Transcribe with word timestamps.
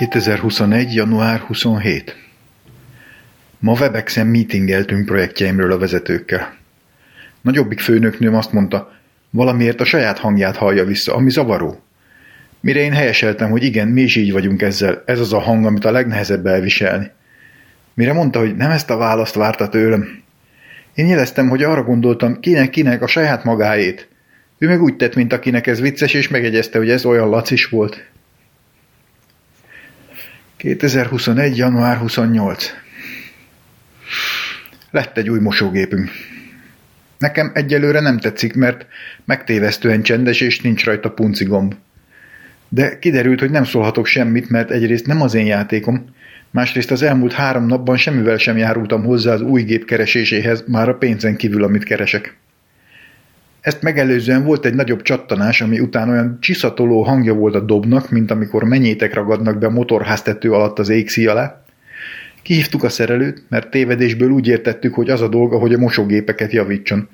2021. 0.00 0.94
január 0.94 1.38
27. 1.38 2.16
Ma 3.58 3.72
Webexen 3.72 4.26
meetingeltünk 4.26 5.06
projektjeimről 5.06 5.72
a 5.72 5.78
vezetőkkel. 5.78 6.54
Nagyobbik 7.40 7.80
főnöknőm 7.80 8.34
azt 8.34 8.52
mondta, 8.52 8.92
valamiért 9.30 9.80
a 9.80 9.84
saját 9.84 10.18
hangját 10.18 10.56
hallja 10.56 10.84
vissza, 10.84 11.14
ami 11.14 11.30
zavaró. 11.30 11.82
Mire 12.60 12.80
én 12.80 12.92
helyeseltem, 12.92 13.50
hogy 13.50 13.62
igen, 13.62 13.88
mi 13.88 14.00
is 14.00 14.16
így 14.16 14.32
vagyunk 14.32 14.62
ezzel, 14.62 15.02
ez 15.06 15.20
az 15.20 15.32
a 15.32 15.38
hang, 15.38 15.66
amit 15.66 15.84
a 15.84 15.90
legnehezebb 15.90 16.46
elviselni. 16.46 17.10
Mire 17.94 18.12
mondta, 18.12 18.38
hogy 18.38 18.56
nem 18.56 18.70
ezt 18.70 18.90
a 18.90 18.96
választ 18.96 19.34
várta 19.34 19.68
tőlem. 19.68 20.22
Én 20.94 21.06
jeleztem, 21.06 21.48
hogy 21.48 21.62
arra 21.62 21.82
gondoltam, 21.82 22.40
kinek-kinek 22.40 23.02
a 23.02 23.06
saját 23.06 23.44
magáét. 23.44 24.08
Ő 24.58 24.68
meg 24.68 24.82
úgy 24.82 24.96
tett, 24.96 25.14
mint 25.14 25.32
akinek 25.32 25.66
ez 25.66 25.80
vicces, 25.80 26.14
és 26.14 26.28
megegyezte, 26.28 26.78
hogy 26.78 26.90
ez 26.90 27.04
olyan 27.04 27.28
lacis 27.28 27.66
volt. 27.66 28.08
2021. 30.60 31.56
január 31.56 31.96
28. 31.96 32.70
Lett 34.90 35.18
egy 35.18 35.30
új 35.30 35.38
mosógépünk. 35.38 36.10
Nekem 37.18 37.50
egyelőre 37.54 38.00
nem 38.00 38.18
tetszik, 38.18 38.54
mert 38.54 38.86
megtévesztően 39.24 40.02
csendes, 40.02 40.40
és 40.40 40.60
nincs 40.60 40.84
rajta 40.84 41.10
punci 41.10 41.44
gomb. 41.44 41.74
De 42.68 42.98
kiderült, 42.98 43.40
hogy 43.40 43.50
nem 43.50 43.64
szólhatok 43.64 44.06
semmit, 44.06 44.48
mert 44.48 44.70
egyrészt 44.70 45.06
nem 45.06 45.20
az 45.20 45.34
én 45.34 45.46
játékom, 45.46 46.04
másrészt 46.50 46.90
az 46.90 47.02
elmúlt 47.02 47.32
három 47.32 47.66
napban 47.66 47.96
semmivel 47.96 48.36
sem 48.36 48.56
járultam 48.56 49.04
hozzá 49.04 49.32
az 49.32 49.40
új 49.40 49.62
gép 49.62 49.84
kereséséhez, 49.84 50.64
már 50.66 50.88
a 50.88 50.94
pénzen 50.94 51.36
kívül, 51.36 51.64
amit 51.64 51.84
keresek. 51.84 52.36
Ezt 53.60 53.82
megelőzően 53.82 54.44
volt 54.44 54.64
egy 54.64 54.74
nagyobb 54.74 55.02
csattanás, 55.02 55.60
ami 55.60 55.80
után 55.80 56.08
olyan 56.08 56.38
csiszatoló 56.40 57.02
hangja 57.02 57.34
volt 57.34 57.54
a 57.54 57.60
dobnak, 57.60 58.10
mint 58.10 58.30
amikor 58.30 58.64
menyétek 58.64 59.14
ragadnak 59.14 59.58
be 59.58 59.66
a 59.66 59.70
motorháztető 59.70 60.52
alatt 60.52 60.78
az 60.78 60.88
égszí 60.88 61.26
alá. 61.26 61.62
Kihívtuk 62.42 62.82
a 62.82 62.88
szerelőt, 62.88 63.42
mert 63.48 63.70
tévedésből 63.70 64.30
úgy 64.30 64.48
értettük, 64.48 64.94
hogy 64.94 65.10
az 65.10 65.20
a 65.20 65.28
dolga, 65.28 65.58
hogy 65.58 65.72
a 65.72 65.78
mosógépeket 65.78 66.52
javítson. 66.52 67.08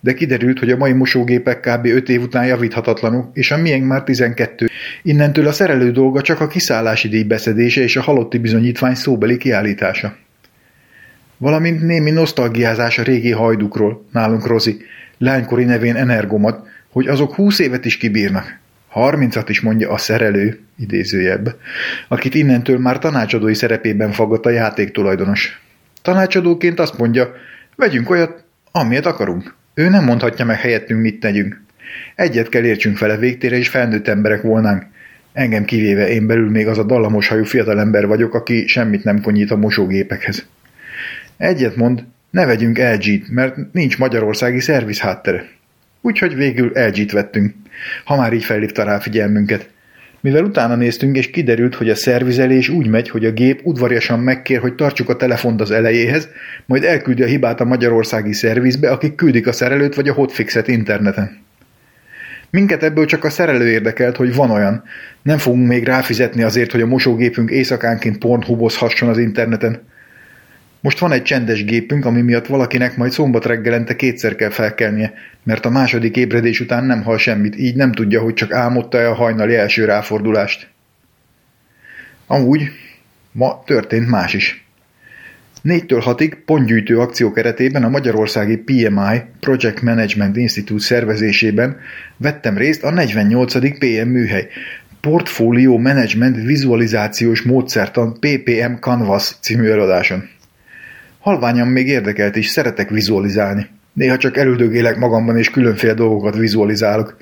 De 0.00 0.14
kiderült, 0.14 0.58
hogy 0.58 0.70
a 0.70 0.76
mai 0.76 0.92
mosógépek 0.92 1.60
kb. 1.60 1.86
5 1.86 2.08
év 2.08 2.22
után 2.22 2.46
javíthatatlanok, 2.46 3.30
és 3.32 3.50
a 3.50 3.56
miénk 3.56 3.86
már 3.86 4.02
12. 4.02 4.68
Innentől 5.02 5.46
a 5.46 5.52
szerelő 5.52 5.90
dolga 5.90 6.20
csak 6.20 6.40
a 6.40 6.46
kiszállási 6.46 7.08
díj 7.08 7.22
beszedése 7.22 7.82
és 7.82 7.96
a 7.96 8.02
halotti 8.02 8.38
bizonyítvány 8.38 8.94
szóbeli 8.94 9.36
kiállítása. 9.36 10.16
Valamint 11.36 11.82
némi 11.82 12.10
nosztalgiázás 12.10 12.98
a 12.98 13.02
régi 13.02 13.30
hajdukról, 13.30 14.06
nálunk 14.12 14.46
Rozi, 14.46 14.76
lánykori 15.20 15.64
nevén 15.64 15.96
Energomat, 15.96 16.66
hogy 16.90 17.08
azok 17.08 17.34
húsz 17.34 17.58
évet 17.58 17.84
is 17.84 17.96
kibírnak. 17.96 18.58
Harmincat 18.88 19.48
is 19.48 19.60
mondja 19.60 19.90
a 19.90 19.96
szerelő, 19.96 20.60
idézőjebb, 20.78 21.56
akit 22.08 22.34
innentől 22.34 22.78
már 22.78 22.98
tanácsadói 22.98 23.54
szerepében 23.54 24.12
fagott 24.12 24.46
a 24.46 24.50
játéktulajdonos. 24.50 25.62
Tanácsadóként 26.02 26.80
azt 26.80 26.98
mondja, 26.98 27.32
vegyünk 27.76 28.10
olyat, 28.10 28.44
amilyet 28.72 29.06
akarunk. 29.06 29.54
Ő 29.74 29.88
nem 29.88 30.04
mondhatja 30.04 30.44
meg 30.44 30.60
helyettünk, 30.60 31.00
mit 31.00 31.20
tegyünk. 31.20 31.62
Egyet 32.14 32.48
kell 32.48 32.64
értsünk 32.64 32.96
fele 32.96 33.16
végtére, 33.16 33.56
és 33.56 33.68
felnőtt 33.68 34.08
emberek 34.08 34.42
volnánk. 34.42 34.84
Engem 35.32 35.64
kivéve 35.64 36.08
én 36.08 36.26
belül 36.26 36.50
még 36.50 36.66
az 36.66 36.78
a 36.78 36.82
dallamos 36.84 37.28
hajú 37.28 37.44
fiatalember 37.44 38.06
vagyok, 38.06 38.34
aki 38.34 38.66
semmit 38.66 39.04
nem 39.04 39.20
konyít 39.20 39.50
a 39.50 39.56
mosógépekhez. 39.56 40.46
Egyet 41.36 41.76
mond, 41.76 42.04
ne 42.30 42.46
vegyünk 42.46 42.78
LG-t, 42.78 43.30
mert 43.30 43.56
nincs 43.72 43.98
magyarországi 43.98 44.60
szerviz 44.60 44.98
háttere. 44.98 45.44
Úgyhogy 46.00 46.34
végül 46.34 46.70
LG-t 46.74 47.12
vettünk, 47.12 47.54
ha 48.04 48.16
már 48.16 48.32
így 48.32 48.44
felhívta 48.44 48.82
rá 48.82 48.98
figyelmünket. 48.98 49.68
mivel 50.22 50.44
utána 50.44 50.74
néztünk, 50.74 51.16
és 51.16 51.30
kiderült, 51.30 51.74
hogy 51.74 51.90
a 51.90 51.94
szervizelés 51.94 52.68
úgy 52.68 52.86
megy, 52.86 53.08
hogy 53.08 53.24
a 53.24 53.30
gép 53.30 53.60
udvariasan 53.62 54.18
megkér, 54.20 54.60
hogy 54.60 54.74
tartsuk 54.74 55.08
a 55.08 55.16
telefont 55.16 55.60
az 55.60 55.70
elejéhez, 55.70 56.28
majd 56.66 56.84
elküldi 56.84 57.22
a 57.22 57.26
hibát 57.26 57.60
a 57.60 57.64
magyarországi 57.64 58.32
szervizbe, 58.32 58.90
akik 58.90 59.14
küldik 59.14 59.46
a 59.46 59.52
szerelőt 59.52 59.94
vagy 59.94 60.08
a 60.08 60.12
hotfixet 60.12 60.68
interneten. 60.68 61.38
Minket 62.50 62.82
ebből 62.82 63.04
csak 63.04 63.24
a 63.24 63.30
szerelő 63.30 63.68
érdekelt, 63.68 64.16
hogy 64.16 64.34
van 64.34 64.50
olyan. 64.50 64.82
Nem 65.22 65.38
fogunk 65.38 65.66
még 65.66 65.84
ráfizetni 65.84 66.42
azért, 66.42 66.72
hogy 66.72 66.80
a 66.80 66.86
mosógépünk 66.86 67.50
éjszakánként 67.50 68.18
pornhubozhasson 68.18 69.08
az 69.08 69.18
interneten. 69.18 69.82
Most 70.80 70.98
van 70.98 71.12
egy 71.12 71.22
csendes 71.22 71.64
gépünk, 71.64 72.04
ami 72.04 72.20
miatt 72.20 72.46
valakinek 72.46 72.96
majd 72.96 73.12
szombat 73.12 73.44
reggelente 73.44 73.96
kétszer 73.96 74.34
kell 74.34 74.50
felkelnie, 74.50 75.12
mert 75.42 75.66
a 75.66 75.70
második 75.70 76.16
ébredés 76.16 76.60
után 76.60 76.84
nem 76.84 77.02
hal 77.02 77.18
semmit, 77.18 77.58
így 77.58 77.76
nem 77.76 77.92
tudja, 77.92 78.20
hogy 78.20 78.34
csak 78.34 78.52
álmodta-e 78.52 79.08
a 79.08 79.14
hajnali 79.14 79.54
első 79.54 79.84
ráfordulást. 79.84 80.68
Amúgy 82.26 82.62
ma 83.32 83.62
történt 83.66 84.08
más 84.08 84.34
is. 84.34 84.64
4-től 85.64 86.02
6-ig 86.06 86.36
pontgyűjtő 86.44 86.98
akció 86.98 87.32
keretében 87.32 87.84
a 87.84 87.88
Magyarországi 87.88 88.56
PMI 88.56 89.22
Project 89.40 89.82
Management 89.82 90.36
Institute 90.36 90.82
szervezésében 90.82 91.76
vettem 92.16 92.56
részt 92.56 92.82
a 92.84 92.90
48. 92.90 93.78
PM 93.78 94.08
műhely 94.08 94.48
Portfolio 95.00 95.78
Management 95.78 96.36
Vizualizációs 96.36 97.42
Módszertan 97.42 98.18
PPM 98.20 98.72
Canvas 98.80 99.34
című 99.40 99.68
előadáson. 99.68 100.28
Halványan 101.20 101.68
még 101.68 101.86
érdekelt 101.86 102.36
is, 102.36 102.48
szeretek 102.48 102.90
vizualizálni. 102.90 103.66
Néha 103.92 104.16
csak 104.16 104.36
elüldögélek 104.36 104.96
magamban 104.96 105.38
és 105.38 105.50
különféle 105.50 105.94
dolgokat 105.94 106.36
vizualizálok, 106.36 107.16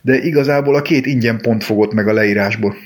de 0.00 0.18
igazából 0.18 0.74
a 0.74 0.82
két 0.82 1.06
ingyen 1.06 1.38
pont 1.40 1.64
fogott 1.64 1.92
meg 1.92 2.08
a 2.08 2.12
leírásból. 2.12 2.76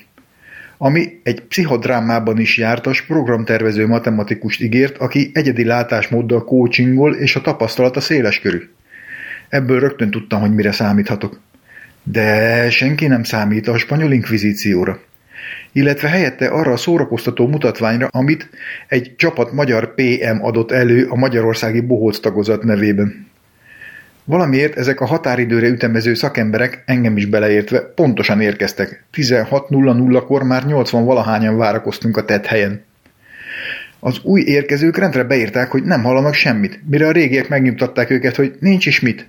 Ami 0.78 1.20
egy 1.22 1.40
pszichodrámában 1.40 2.38
is 2.38 2.56
jártas 2.56 3.02
programtervező 3.02 3.86
matematikust 3.86 4.60
ígért, 4.60 4.98
aki 4.98 5.30
egyedi 5.34 5.64
látásmóddal 5.64 6.44
coachingol 6.44 7.14
és 7.14 7.36
a 7.36 7.40
tapasztalata 7.40 8.00
széles 8.00 8.40
körű. 8.40 8.60
Ebből 9.48 9.80
rögtön 9.80 10.10
tudtam, 10.10 10.40
hogy 10.40 10.54
mire 10.54 10.72
számíthatok. 10.72 11.40
De 12.02 12.70
senki 12.70 13.06
nem 13.06 13.22
számít 13.22 13.68
a 13.68 13.78
spanyol 13.78 14.12
inkvizícióra 14.12 15.00
illetve 15.76 16.08
helyette 16.08 16.46
arra 16.46 16.72
a 16.72 16.76
szórakoztató 16.76 17.46
mutatványra, 17.46 18.08
amit 18.10 18.48
egy 18.88 19.14
csapat 19.16 19.52
magyar 19.52 19.94
PM 19.94 20.42
adott 20.42 20.70
elő 20.70 21.06
a 21.08 21.16
magyarországi 21.16 21.80
bohóc 21.80 22.18
tagozat 22.18 22.62
nevében. 22.62 23.26
Valamiért 24.24 24.76
ezek 24.76 25.00
a 25.00 25.06
határidőre 25.06 25.66
ütemező 25.66 26.14
szakemberek, 26.14 26.82
engem 26.86 27.16
is 27.16 27.26
beleértve, 27.26 27.80
pontosan 27.80 28.40
érkeztek. 28.40 29.04
16.00-kor 29.14 30.42
már 30.42 30.64
80 30.66 31.04
valahányan 31.04 31.56
várakoztunk 31.56 32.16
a 32.16 32.24
tett 32.24 32.46
helyen. 32.46 32.84
Az 34.00 34.18
új 34.22 34.40
érkezők 34.40 34.96
rendre 34.96 35.24
beírták, 35.24 35.70
hogy 35.70 35.82
nem 35.82 36.02
hallanak 36.02 36.34
semmit, 36.34 36.80
mire 36.88 37.06
a 37.06 37.12
régiek 37.12 37.48
megnyugtatták 37.48 38.10
őket, 38.10 38.36
hogy 38.36 38.56
nincs 38.60 38.86
is 38.86 39.00
mit. 39.00 39.28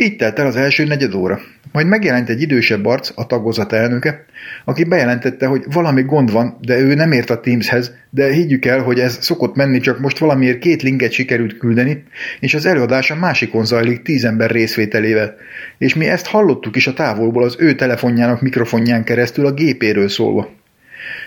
Így 0.00 0.16
telt 0.16 0.38
el 0.38 0.46
az 0.46 0.56
első 0.56 0.84
negyed 0.84 1.14
óra. 1.14 1.40
Majd 1.72 1.86
megjelent 1.86 2.28
egy 2.28 2.42
idősebb 2.42 2.86
arc, 2.86 3.10
a 3.14 3.26
tagozat 3.26 3.72
elnöke, 3.72 4.24
aki 4.64 4.84
bejelentette, 4.84 5.46
hogy 5.46 5.64
valami 5.72 6.02
gond 6.02 6.32
van, 6.32 6.58
de 6.60 6.78
ő 6.78 6.94
nem 6.94 7.12
ért 7.12 7.30
a 7.30 7.40
Teamshez, 7.40 7.92
de 8.10 8.32
higgyük 8.32 8.64
el, 8.64 8.82
hogy 8.82 9.00
ez 9.00 9.18
szokott 9.20 9.54
menni, 9.54 9.80
csak 9.80 9.98
most 9.98 10.18
valamiért 10.18 10.58
két 10.58 10.82
linket 10.82 11.12
sikerült 11.12 11.58
küldeni, 11.58 12.04
és 12.40 12.54
az 12.54 12.66
előadás 12.66 13.10
a 13.10 13.16
másikon 13.16 13.64
zajlik 13.64 14.02
tíz 14.02 14.24
ember 14.24 14.50
részvételével. 14.50 15.34
És 15.78 15.94
mi 15.94 16.06
ezt 16.06 16.26
hallottuk 16.26 16.76
is 16.76 16.86
a 16.86 16.94
távolból 16.94 17.42
az 17.42 17.56
ő 17.58 17.74
telefonjának 17.74 18.40
mikrofonján 18.40 19.04
keresztül 19.04 19.46
a 19.46 19.52
gépéről 19.52 20.08
szólva. 20.08 20.50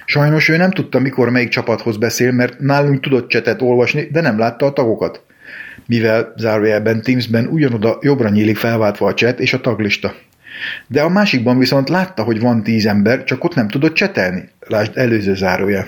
Sajnos 0.05 0.49
ő 0.49 0.57
nem 0.57 0.71
tudta, 0.71 0.99
mikor 0.99 1.29
melyik 1.29 1.49
csapathoz 1.49 1.97
beszél, 1.97 2.31
mert 2.31 2.59
nálunk 2.59 3.01
tudott 3.01 3.29
csetet 3.29 3.61
olvasni, 3.61 4.07
de 4.11 4.21
nem 4.21 4.37
látta 4.37 4.65
a 4.65 4.73
tagokat 4.73 5.23
mivel 5.87 6.33
zárójelben 6.37 7.01
Teamsben 7.01 7.45
ugyanoda 7.45 7.97
jobbra 8.01 8.29
nyílik 8.29 8.57
felváltva 8.57 9.07
a 9.07 9.13
chat 9.13 9.39
és 9.39 9.53
a 9.53 9.61
taglista. 9.61 10.13
De 10.87 11.01
a 11.01 11.09
másikban 11.09 11.57
viszont 11.57 11.89
látta, 11.89 12.23
hogy 12.23 12.39
van 12.39 12.63
tíz 12.63 12.85
ember, 12.85 13.23
csak 13.23 13.43
ott 13.43 13.55
nem 13.55 13.67
tudott 13.67 13.93
csetelni. 13.93 14.49
Lásd 14.59 14.97
előző 14.97 15.35
zárója. 15.35 15.85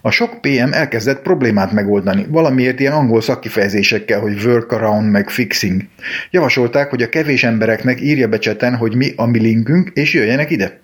A 0.00 0.10
sok 0.10 0.40
PM 0.40 0.72
elkezdett 0.72 1.22
problémát 1.22 1.72
megoldani, 1.72 2.26
valamiért 2.28 2.80
ilyen 2.80 2.92
angol 2.92 3.20
szakkifejezésekkel, 3.20 4.20
hogy 4.20 4.44
workaround 4.44 5.10
meg 5.10 5.30
fixing. 5.30 5.82
Javasolták, 6.30 6.90
hogy 6.90 7.02
a 7.02 7.08
kevés 7.08 7.44
embereknek 7.44 8.00
írja 8.00 8.28
be 8.28 8.38
cseten, 8.38 8.76
hogy 8.76 8.94
mi 8.94 9.12
a 9.16 9.26
mi 9.26 9.38
linkünk, 9.38 9.90
és 9.94 10.14
jöjjenek 10.14 10.50
ide. 10.50 10.80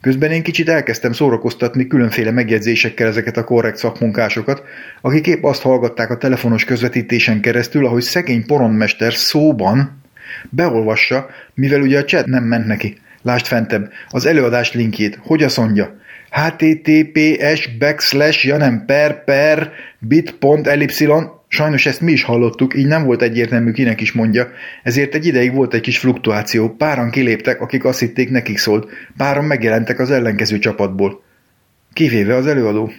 Közben 0.00 0.30
én 0.30 0.42
kicsit 0.42 0.68
elkezdtem 0.68 1.12
szórakoztatni 1.12 1.86
különféle 1.86 2.30
megjegyzésekkel 2.30 3.06
ezeket 3.06 3.36
a 3.36 3.44
korrekt 3.44 3.76
szakmunkásokat, 3.76 4.62
akik 5.00 5.26
épp 5.26 5.42
azt 5.42 5.62
hallgatták 5.62 6.10
a 6.10 6.16
telefonos 6.16 6.64
közvetítésen 6.64 7.40
keresztül, 7.40 7.86
ahogy 7.86 8.02
szegény 8.02 8.46
poronmester 8.46 9.14
szóban 9.14 10.00
beolvassa, 10.50 11.28
mivel 11.54 11.80
ugye 11.80 11.98
a 11.98 12.04
chat 12.04 12.26
nem 12.26 12.44
ment 12.44 12.66
neki. 12.66 12.98
Lásd 13.22 13.46
fentebb, 13.46 13.90
az 14.08 14.26
előadás 14.26 14.72
linkjét, 14.72 15.18
hogy 15.22 15.42
azt 15.42 15.56
mondja, 15.56 15.99
https 16.30 17.76
backslash, 17.78 18.46
ja 18.46 18.56
nem 18.56 18.84
per 18.86 19.24
per 19.24 19.72
bit.ellipsilon 19.98 21.38
Sajnos 21.52 21.86
ezt 21.86 22.00
mi 22.00 22.12
is 22.12 22.22
hallottuk, 22.22 22.74
így 22.74 22.86
nem 22.86 23.04
volt 23.04 23.22
egyértelmű, 23.22 23.72
kinek 23.72 24.00
is 24.00 24.12
mondja, 24.12 24.48
ezért 24.82 25.14
egy 25.14 25.26
ideig 25.26 25.54
volt 25.54 25.74
egy 25.74 25.80
kis 25.80 25.98
fluktuáció, 25.98 26.68
páran 26.68 27.10
kiléptek, 27.10 27.60
akik 27.60 27.84
azt 27.84 27.98
hitték 27.98 28.30
nekik 28.30 28.58
szólt, 28.58 28.90
páran 29.16 29.44
megjelentek 29.44 29.98
az 29.98 30.10
ellenkező 30.10 30.58
csapatból. 30.58 31.22
Kivéve 31.92 32.34
az 32.34 32.46
előadó. 32.46 32.92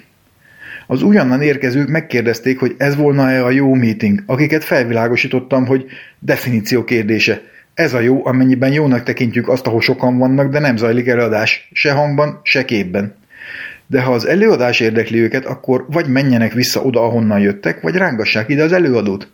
Az 0.87 1.01
újonnan 1.01 1.41
érkezők 1.41 1.87
megkérdezték, 1.87 2.59
hogy 2.59 2.75
ez 2.77 2.95
volna-e 2.95 3.45
a 3.45 3.49
jó 3.49 3.73
meeting, 3.73 4.23
akiket 4.25 4.63
felvilágosítottam, 4.63 5.65
hogy 5.65 5.85
definíció 6.19 6.83
kérdése. 6.83 7.41
Ez 7.73 7.93
a 7.93 7.99
jó, 7.99 8.25
amennyiben 8.25 8.71
jónak 8.71 9.03
tekintjük 9.03 9.49
azt, 9.49 9.67
ahol 9.67 9.81
sokan 9.81 10.17
vannak, 10.17 10.51
de 10.51 10.59
nem 10.59 10.77
zajlik 10.77 11.07
előadás, 11.07 11.69
se 11.73 11.91
hangban, 11.91 12.39
se 12.43 12.65
képben 12.65 13.19
de 13.87 14.01
ha 14.01 14.13
az 14.13 14.25
előadás 14.25 14.79
érdekli 14.79 15.19
őket, 15.19 15.45
akkor 15.45 15.85
vagy 15.89 16.07
menjenek 16.07 16.53
vissza 16.53 16.81
oda, 16.81 17.03
ahonnan 17.03 17.39
jöttek, 17.39 17.81
vagy 17.81 17.95
rángassák 17.95 18.49
ide 18.49 18.63
az 18.63 18.71
előadót. 18.71 19.31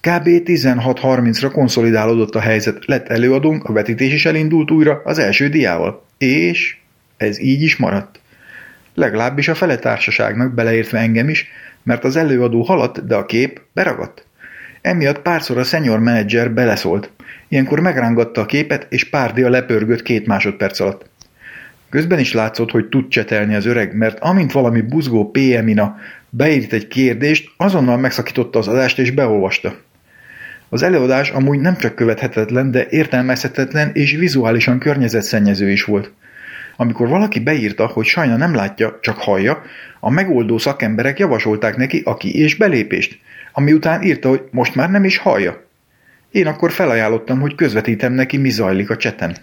Kb. 0.00 0.26
16.30-ra 0.26 1.50
konszolidálódott 1.52 2.34
a 2.34 2.40
helyzet, 2.40 2.84
lett 2.86 3.08
előadónk, 3.08 3.64
a 3.64 3.72
vetítés 3.72 4.12
is 4.12 4.26
elindult 4.26 4.70
újra 4.70 5.00
az 5.04 5.18
első 5.18 5.48
diával. 5.48 6.06
És 6.18 6.76
ez 7.16 7.40
így 7.40 7.62
is 7.62 7.76
maradt. 7.76 8.20
Legalábbis 8.94 9.48
a 9.48 9.54
fele 9.54 9.76
társaságnak, 9.76 10.54
beleértve 10.54 10.98
engem 10.98 11.28
is, 11.28 11.48
mert 11.82 12.04
az 12.04 12.16
előadó 12.16 12.62
haladt, 12.62 13.06
de 13.06 13.14
a 13.14 13.26
kép 13.26 13.60
beragadt. 13.72 14.26
Emiatt 14.80 15.22
párszor 15.22 15.58
a 15.58 15.64
senior 15.64 15.98
menedzser 15.98 16.50
beleszólt. 16.50 17.10
Ilyenkor 17.48 17.80
megrángatta 17.80 18.40
a 18.40 18.46
képet, 18.46 18.86
és 18.88 19.04
pár 19.04 19.32
dia 19.32 19.48
lepörgött 19.48 20.02
két 20.02 20.26
másodperc 20.26 20.80
alatt. 20.80 21.10
Közben 21.90 22.18
is 22.18 22.32
látszott, 22.32 22.70
hogy 22.70 22.88
tud 22.88 23.08
csetelni 23.08 23.54
az 23.54 23.66
öreg, 23.66 23.96
mert 23.96 24.18
amint 24.18 24.52
valami 24.52 24.80
buzgó 24.80 25.30
PM-ina 25.30 25.96
beírt 26.28 26.72
egy 26.72 26.88
kérdést, 26.88 27.50
azonnal 27.56 27.96
megszakította 27.96 28.58
az 28.58 28.68
adást 28.68 28.98
és 28.98 29.10
beolvasta. 29.10 29.74
Az 30.68 30.82
előadás 30.82 31.30
amúgy 31.30 31.60
nem 31.60 31.76
csak 31.76 31.94
követhetetlen, 31.94 32.70
de 32.70 32.86
értelmezhetetlen 32.90 33.90
és 33.92 34.16
vizuálisan 34.16 34.78
környezetszennyező 34.78 35.70
is 35.70 35.84
volt. 35.84 36.12
Amikor 36.76 37.08
valaki 37.08 37.40
beírta, 37.40 37.86
hogy 37.86 38.04
sajna 38.04 38.36
nem 38.36 38.54
látja, 38.54 38.98
csak 39.00 39.18
hallja, 39.18 39.62
a 40.00 40.10
megoldó 40.10 40.58
szakemberek 40.58 41.18
javasolták 41.18 41.76
neki 41.76 42.02
a 42.04 42.16
ki- 42.16 42.34
és 42.34 42.56
belépést, 42.56 43.18
ami 43.52 43.72
után 43.72 44.02
írta, 44.02 44.28
hogy 44.28 44.42
most 44.50 44.74
már 44.74 44.90
nem 44.90 45.04
is 45.04 45.18
hallja. 45.18 45.68
Én 46.30 46.46
akkor 46.46 46.72
felajánlottam, 46.72 47.40
hogy 47.40 47.54
közvetítem 47.54 48.12
neki, 48.12 48.36
mi 48.36 48.50
zajlik 48.50 48.90
a 48.90 48.96
cseten. 48.96 49.36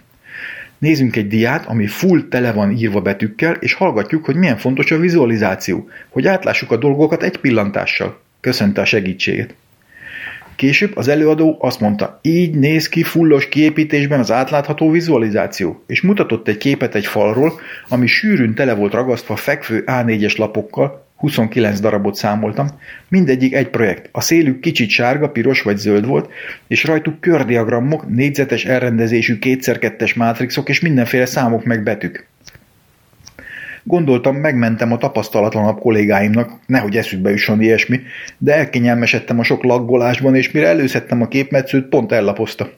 Nézzünk 0.78 1.16
egy 1.16 1.28
diát, 1.28 1.66
ami 1.66 1.86
full 1.86 2.22
tele 2.28 2.52
van 2.52 2.70
írva 2.70 3.00
betűkkel, 3.00 3.54
és 3.54 3.72
hallgatjuk, 3.72 4.24
hogy 4.24 4.36
milyen 4.36 4.56
fontos 4.56 4.90
a 4.90 4.98
vizualizáció, 4.98 5.88
hogy 6.08 6.26
átlássuk 6.26 6.70
a 6.70 6.76
dolgokat 6.76 7.22
egy 7.22 7.36
pillantással. 7.36 8.20
Köszönte 8.40 8.80
a 8.80 8.84
segítséget. 8.84 9.54
Később 10.56 10.96
az 10.96 11.08
előadó 11.08 11.56
azt 11.60 11.80
mondta, 11.80 12.18
így 12.22 12.54
néz 12.54 12.88
ki 12.88 13.02
fullos 13.02 13.48
kiépítésben 13.48 14.18
az 14.18 14.30
átlátható 14.30 14.90
vizualizáció, 14.90 15.82
és 15.86 16.00
mutatott 16.00 16.48
egy 16.48 16.56
képet 16.56 16.94
egy 16.94 17.06
falról, 17.06 17.52
ami 17.88 18.06
sűrűn 18.06 18.54
tele 18.54 18.74
volt 18.74 18.92
ragasztva 18.92 19.36
fekvő 19.36 19.82
A4-es 19.86 20.36
lapokkal, 20.36 21.07
29 21.18 21.80
darabot 21.80 22.14
számoltam, 22.14 22.66
mindegyik 23.08 23.54
egy 23.54 23.68
projekt. 23.68 24.08
A 24.12 24.20
szélük 24.20 24.60
kicsit 24.60 24.88
sárga, 24.88 25.28
piros 25.28 25.62
vagy 25.62 25.76
zöld 25.76 26.06
volt, 26.06 26.30
és 26.66 26.84
rajtuk 26.84 27.20
kördiagramok, 27.20 28.08
négyzetes 28.08 28.64
elrendezésű 28.64 29.38
kétszer-kettes 29.38 30.14
mátrixok 30.14 30.68
és 30.68 30.80
mindenféle 30.80 31.26
számok 31.26 31.64
meg 31.64 31.82
betűk. 31.82 32.26
Gondoltam, 33.82 34.36
megmentem 34.36 34.92
a 34.92 34.98
tapasztalatlanabb 34.98 35.78
kollégáimnak, 35.78 36.50
nehogy 36.66 36.96
eszükbe 36.96 37.30
jusson 37.30 37.62
ilyesmi, 37.62 38.00
de 38.38 38.54
elkényelmesedtem 38.54 39.38
a 39.38 39.42
sok 39.42 39.62
laggolásban, 39.62 40.34
és 40.34 40.50
mire 40.50 40.66
előszedtem 40.66 41.22
a 41.22 41.28
képmetszőt, 41.28 41.88
pont 41.88 42.12
ellapozta. 42.12 42.70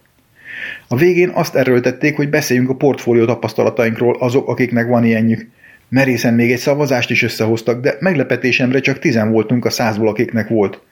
A 0.89 0.97
végén 0.97 1.29
azt 1.29 1.57
erőltették, 1.57 2.17
hogy 2.17 2.29
beszéljünk 2.29 2.71
a 2.71 2.75
portfólió 2.75 3.25
tapasztalatainkról 3.25 4.17
azok, 4.21 4.49
akiknek 4.49 4.87
van 4.87 5.05
ilyenjük. 5.05 5.49
Merészen 5.91 6.35
még 6.35 6.53
egy 6.53 6.59
szavazást 6.59 7.11
is 7.11 7.23
összehoztak, 7.23 7.81
de 7.81 7.97
meglepetésemre 8.01 8.81
csak 8.81 8.99
tizen 8.99 9.31
voltunk 9.31 9.65
a 9.65 9.71
százból, 9.71 10.09
akiknek 10.09 10.49
volt. 10.49 10.83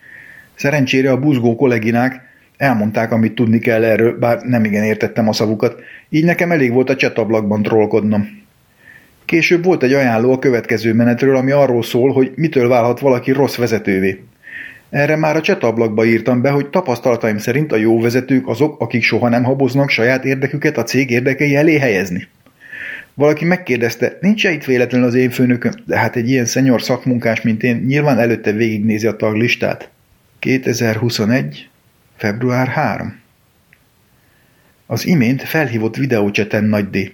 Szerencsére 0.54 1.10
a 1.10 1.18
buzgó 1.18 1.56
kolléginák 1.56 2.20
elmondták, 2.56 3.12
amit 3.12 3.34
tudni 3.34 3.58
kell 3.58 3.84
erről, 3.84 4.18
bár 4.18 4.40
nem 4.42 4.64
igen 4.64 4.84
értettem 4.84 5.28
a 5.28 5.32
szavukat, 5.32 5.80
így 6.08 6.24
nekem 6.24 6.50
elég 6.50 6.72
volt 6.72 6.90
a 6.90 6.96
csetablakban 6.96 7.62
trollkodnom. 7.62 8.28
Később 9.24 9.64
volt 9.64 9.82
egy 9.82 9.92
ajánló 9.92 10.32
a 10.32 10.38
következő 10.38 10.94
menetről, 10.94 11.36
ami 11.36 11.50
arról 11.50 11.82
szól, 11.82 12.12
hogy 12.12 12.32
mitől 12.34 12.68
válhat 12.68 13.00
valaki 13.00 13.32
rossz 13.32 13.56
vezetővé. 13.56 14.22
Erre 14.90 15.16
már 15.16 15.36
a 15.36 15.40
csetablakba 15.40 16.04
írtam 16.04 16.42
be, 16.42 16.50
hogy 16.50 16.68
tapasztalataim 16.68 17.38
szerint 17.38 17.72
a 17.72 17.76
jó 17.76 18.00
vezetők 18.00 18.48
azok, 18.48 18.80
akik 18.80 19.02
soha 19.02 19.28
nem 19.28 19.44
haboznak 19.44 19.90
saját 19.90 20.24
érdeküket 20.24 20.76
a 20.76 20.82
cég 20.82 21.10
érdekei 21.10 21.56
elé 21.56 21.78
helyezni. 21.78 22.28
Valaki 23.18 23.44
megkérdezte, 23.44 24.18
nincs 24.20 24.46
-e 24.46 24.50
itt 24.50 24.64
véletlenül 24.64 25.06
az 25.06 25.14
én 25.14 25.30
főnököm, 25.30 25.72
de 25.86 25.98
hát 25.98 26.16
egy 26.16 26.28
ilyen 26.28 26.44
szenyor 26.44 26.82
szakmunkás, 26.82 27.40
mint 27.40 27.62
én, 27.62 27.76
nyilván 27.76 28.18
előtte 28.18 28.52
végignézi 28.52 29.06
a 29.06 29.16
taglistát. 29.16 29.90
2021. 30.38 31.68
február 32.16 32.68
3. 32.68 33.20
Az 34.86 35.06
imént 35.06 35.42
felhívott 35.42 35.96
videócseten 35.96 36.64
Nagy 36.64 36.90
D. 36.90 37.12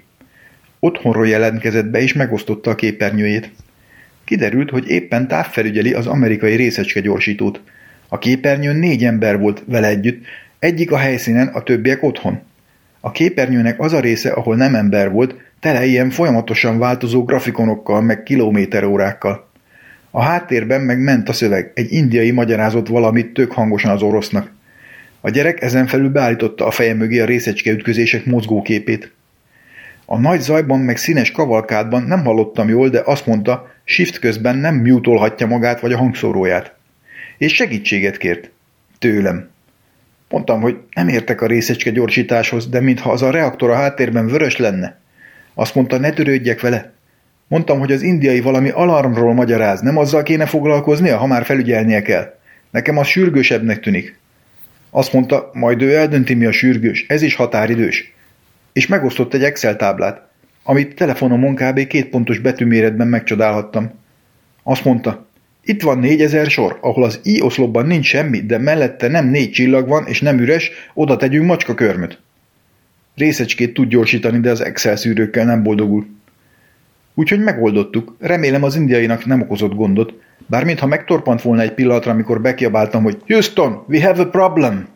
Otthonról 0.78 1.28
jelentkezett 1.28 1.86
be 1.86 2.00
és 2.00 2.12
megosztotta 2.12 2.70
a 2.70 2.74
képernyőjét. 2.74 3.50
Kiderült, 4.24 4.70
hogy 4.70 4.88
éppen 4.88 5.28
távfelügyeli 5.28 5.92
az 5.92 6.06
amerikai 6.06 6.54
részecske 6.54 7.00
gyorsítót. 7.00 7.60
A 8.08 8.18
képernyőn 8.18 8.76
négy 8.76 9.04
ember 9.04 9.38
volt 9.38 9.62
vele 9.66 9.86
együtt, 9.86 10.24
egyik 10.58 10.92
a 10.92 10.98
helyszínen, 10.98 11.46
a 11.46 11.62
többiek 11.62 12.02
otthon. 12.02 12.40
A 13.00 13.10
képernyőnek 13.10 13.80
az 13.80 13.92
a 13.92 14.00
része, 14.00 14.30
ahol 14.30 14.56
nem 14.56 14.74
ember 14.74 15.10
volt, 15.10 15.43
tele 15.64 15.84
ilyen 15.84 16.10
folyamatosan 16.10 16.78
változó 16.78 17.24
grafikonokkal, 17.24 18.00
meg 18.00 18.22
kilométerórákkal. 18.22 19.48
A 20.10 20.22
háttérben 20.22 20.80
meg 20.80 20.98
ment 20.98 21.28
a 21.28 21.32
szöveg, 21.32 21.72
egy 21.74 21.92
indiai 21.92 22.30
magyarázott 22.30 22.88
valamit 22.88 23.32
tök 23.32 23.52
hangosan 23.52 23.90
az 23.90 24.02
orosznak. 24.02 24.50
A 25.20 25.30
gyerek 25.30 25.62
ezen 25.62 25.86
felül 25.86 26.08
beállította 26.08 26.66
a 26.66 26.70
feje 26.70 26.94
mögé 26.94 27.20
a 27.20 27.24
részecskeütközések 27.24 28.24
mozgóképét. 28.24 29.12
A 30.04 30.18
nagy 30.18 30.40
zajban 30.40 30.80
meg 30.80 30.96
színes 30.96 31.30
kavalkádban 31.30 32.02
nem 32.02 32.24
hallottam 32.24 32.68
jól, 32.68 32.88
de 32.88 33.02
azt 33.04 33.26
mondta, 33.26 33.70
shift 33.84 34.18
közben 34.18 34.56
nem 34.56 34.74
mutolhatja 34.74 35.46
magát 35.46 35.80
vagy 35.80 35.92
a 35.92 35.98
hangszóróját. 35.98 36.74
És 37.38 37.54
segítséget 37.54 38.16
kért. 38.16 38.50
Tőlem. 38.98 39.50
Mondtam, 40.28 40.60
hogy 40.60 40.76
nem 40.94 41.08
értek 41.08 41.40
a 41.40 41.46
részecske 41.46 41.90
gyorsításhoz, 41.90 42.68
de 42.68 42.80
mintha 42.80 43.10
az 43.10 43.22
a 43.22 43.30
reaktor 43.30 43.70
a 43.70 43.76
háttérben 43.76 44.26
vörös 44.26 44.56
lenne. 44.56 45.02
Azt 45.54 45.74
mondta, 45.74 45.98
ne 45.98 46.10
törődjek 46.10 46.60
vele. 46.60 46.92
Mondtam, 47.48 47.78
hogy 47.78 47.92
az 47.92 48.02
indiai 48.02 48.40
valami 48.40 48.70
alarmról 48.70 49.34
magyaráz, 49.34 49.80
nem 49.80 49.96
azzal 49.96 50.22
kéne 50.22 50.46
foglalkoznia, 50.46 51.16
ha 51.16 51.26
már 51.26 51.44
felügyelnie 51.44 52.02
kell. 52.02 52.34
Nekem 52.70 52.98
az 52.98 53.06
sürgősebbnek 53.06 53.80
tűnik. 53.80 54.18
Azt 54.90 55.12
mondta, 55.12 55.50
majd 55.52 55.82
ő 55.82 55.96
eldönti, 55.96 56.34
mi 56.34 56.46
a 56.46 56.52
sürgős, 56.52 57.04
ez 57.08 57.22
is 57.22 57.34
határidős 57.34 58.14
és 58.74 58.86
megosztott 58.86 59.34
egy 59.34 59.42
Excel 59.42 59.76
táblát, 59.76 60.28
amit 60.62 60.94
telefonomon 60.94 61.54
kb. 61.54 61.86
két 61.86 62.08
pontos 62.08 62.38
betűméretben 62.38 63.06
megcsodálhattam. 63.06 63.92
Azt 64.62 64.84
mondta, 64.84 65.26
itt 65.64 65.82
van 65.82 65.98
négyezer 65.98 66.50
sor, 66.50 66.78
ahol 66.80 67.04
az 67.04 67.20
i 67.22 67.42
oszlopban 67.42 67.86
nincs 67.86 68.06
semmi, 68.06 68.40
de 68.40 68.58
mellette 68.58 69.08
nem 69.08 69.26
négy 69.26 69.50
csillag 69.50 69.88
van, 69.88 70.06
és 70.06 70.20
nem 70.20 70.38
üres, 70.38 70.70
oda 70.94 71.16
tegyünk 71.16 71.46
macska 71.46 71.74
körmöt. 71.74 72.18
Részecskét 73.14 73.74
tud 73.74 73.88
gyorsítani, 73.88 74.40
de 74.40 74.50
az 74.50 74.60
Excel 74.60 74.96
szűrőkkel 74.96 75.44
nem 75.44 75.62
boldogul. 75.62 76.06
Úgyhogy 77.14 77.42
megoldottuk, 77.42 78.16
remélem 78.18 78.62
az 78.62 78.76
indiainak 78.76 79.26
nem 79.26 79.40
okozott 79.40 79.74
gondot, 79.74 80.12
bár 80.46 80.64
mintha 80.64 80.86
megtorpant 80.86 81.42
volna 81.42 81.62
egy 81.62 81.74
pillanatra, 81.74 82.12
amikor 82.12 82.40
bekiabáltam, 82.40 83.02
hogy 83.02 83.22
Houston, 83.26 83.84
we 83.88 84.06
have 84.06 84.20
a 84.20 84.28
problem! 84.28 84.93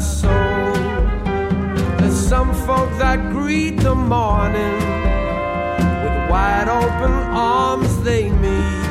soul. 0.00 0.72
There's 1.98 2.14
some 2.14 2.54
folk 2.66 2.90
that 2.98 3.30
greet 3.30 3.78
the 3.78 3.94
morning 3.94 4.74
with 6.02 6.16
wide 6.30 6.68
open 6.68 7.12
arms 7.12 8.02
they 8.02 8.30
meet. 8.30 8.86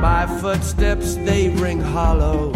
My 0.00 0.26
footsteps 0.40 1.16
they 1.16 1.48
ring 1.48 1.80
hollow. 1.80 2.52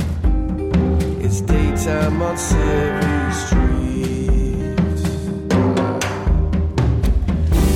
It's 1.24 1.40
daytime 1.40 2.22
on 2.22 2.36
Severy 2.36 3.32
Street. 3.42 4.76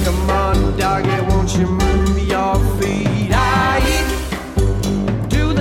Come 0.05 0.31
on, 0.31 0.79
doggy, 0.79 1.21
won't 1.29 1.57
you 1.57 1.67
move 1.67 2.29
your 2.29 2.57
feet? 2.79 3.31
I 3.33 3.75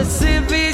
the 0.04 0.10
civvy 0.10 0.73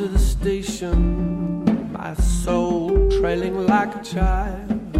to 0.00 0.08
the 0.08 0.18
station, 0.18 1.92
my 1.92 2.14
soul 2.14 2.88
trailing 3.20 3.66
like 3.66 3.94
a 3.94 4.02
child. 4.02 4.94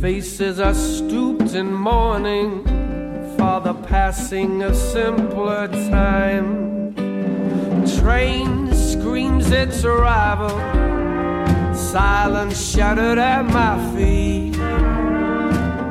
Faces 0.00 0.60
are 0.60 0.72
stooped 0.72 1.52
in 1.52 1.74
mourning 1.74 2.62
for 3.36 3.58
the 3.60 3.74
passing 3.88 4.62
of 4.62 4.76
simpler 4.76 5.66
time. 5.90 6.94
Train 7.98 8.72
screams 8.72 9.50
its 9.50 9.84
arrival, 9.84 10.56
silence 11.74 12.56
shuddered 12.70 13.18
at 13.18 13.46
my 13.46 13.74
feet. 13.96 14.52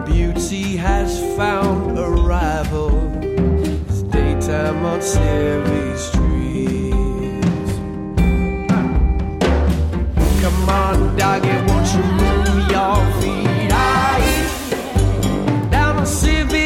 Beauty 0.06 0.78
has 0.78 1.20
found 1.36 2.00
a 2.00 2.10
rival. 2.10 2.90
It's 3.22 4.02
daytime 4.04 4.86
on 4.86 5.02
series. 5.02 6.15
Doggy, 11.18 11.56
won't 11.68 11.88
you 11.94 12.04
move 12.20 12.72
your 12.76 12.96
feet? 13.20 13.72
I 13.72 15.70
down 15.72 15.98
on 15.98 16.06
Sylvie 16.06 16.65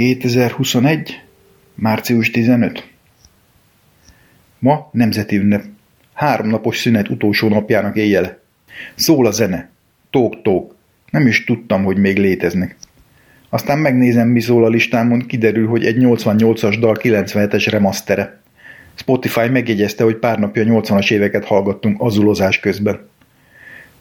...2021. 0.00 1.08
március 1.74 2.30
15. 2.30 2.88
Ma 4.58 4.88
nemzeti 4.92 5.36
ünnep. 5.36 5.64
Háromnapos 6.14 6.78
szünet 6.78 7.08
utolsó 7.08 7.48
napjának 7.48 7.96
éjjele. 7.96 8.38
Szól 8.94 9.26
a 9.26 9.30
zene. 9.30 9.70
Tók-tók. 10.10 10.74
Nem 11.10 11.26
is 11.26 11.44
tudtam, 11.44 11.84
hogy 11.84 11.96
még 11.96 12.18
léteznek. 12.18 12.76
Aztán 13.48 13.78
megnézem, 13.78 14.28
mi 14.28 14.40
szól 14.40 14.64
a 14.64 14.68
listámon, 14.68 15.26
kiderül, 15.26 15.68
hogy 15.68 15.84
egy 15.84 15.96
88-as 15.98 16.76
dal 16.80 16.96
97-es 17.02 17.66
remastere. 17.70 18.40
Spotify 18.94 19.48
megjegyezte, 19.48 20.04
hogy 20.04 20.16
pár 20.16 20.38
napja 20.38 20.64
80-as 20.66 21.10
éveket 21.10 21.44
hallgattunk 21.44 22.02
azulozás 22.02 22.60
közben. 22.60 23.08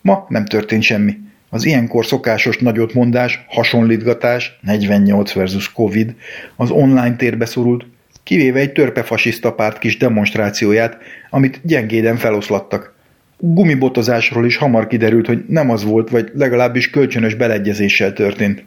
Ma 0.02 0.26
nem 0.30 0.46
történt 0.46 0.84
semmi. 0.84 1.18
Az 1.50 1.66
ilyenkor 1.66 2.06
szokásos 2.06 2.58
nagyotmondás, 2.58 3.46
hasonlítgatás, 3.48 4.60
48 4.62 5.34
versus 5.34 5.72
Covid, 5.72 6.16
az 6.56 6.70
online 6.72 7.16
térbe 7.16 7.46
szorult, 7.46 7.86
kivéve 8.24 8.60
egy 8.60 8.72
törpefasiszta 8.72 9.54
párt 9.54 9.78
kis 9.78 9.98
demonstrációját, 9.98 10.98
amit 11.30 11.60
gyengéden 11.64 12.18
feloszlattak. 12.18 12.94
Gumibotozásról 13.38 14.46
is 14.46 14.58
hamar 14.58 14.88
kiderült, 14.88 15.28
hogy 15.28 15.46
nem 15.48 15.70
az 15.70 15.84
volt, 15.84 16.10
vagy 16.10 16.32
legalábbis 16.34 16.90
kölcsönös 16.90 17.36
beleegyezéssel 17.36 18.14
történt. 18.14 18.64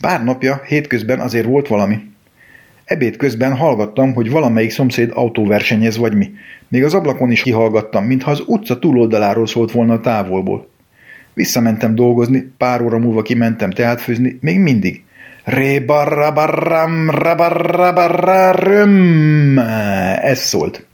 Pár 0.00 0.24
napja, 0.24 0.62
hétközben 0.66 1.20
azért 1.20 1.46
volt 1.46 1.68
valami. 1.68 1.98
Ebéd 2.84 3.16
közben 3.16 3.56
hallgattam, 3.56 4.14
hogy 4.14 4.30
valamelyik 4.30 4.70
szomszéd 4.70 5.10
autóversenyez 5.14 5.96
vagy 5.96 6.14
mi. 6.14 6.30
Még 6.68 6.84
az 6.84 6.94
ablakon 6.94 7.30
is 7.30 7.42
kihallgattam, 7.42 8.04
mintha 8.04 8.30
az 8.30 8.42
utca 8.46 8.78
túloldaláról 8.78 9.46
szólt 9.46 9.72
volna 9.72 9.92
a 9.92 10.00
távolból. 10.00 10.72
Visszamentem 11.34 11.94
dolgozni, 11.94 12.52
pár 12.58 12.82
óra 12.82 12.98
múlva 12.98 13.22
kimentem 13.22 13.70
teát 13.70 14.00
főzni, 14.00 14.38
még 14.40 14.58
mindig. 14.58 15.04
Rébarrabarram, 15.44 17.10
rabarrabarraröm. 17.10 19.58
Ez 20.22 20.38
szólt. 20.38 20.86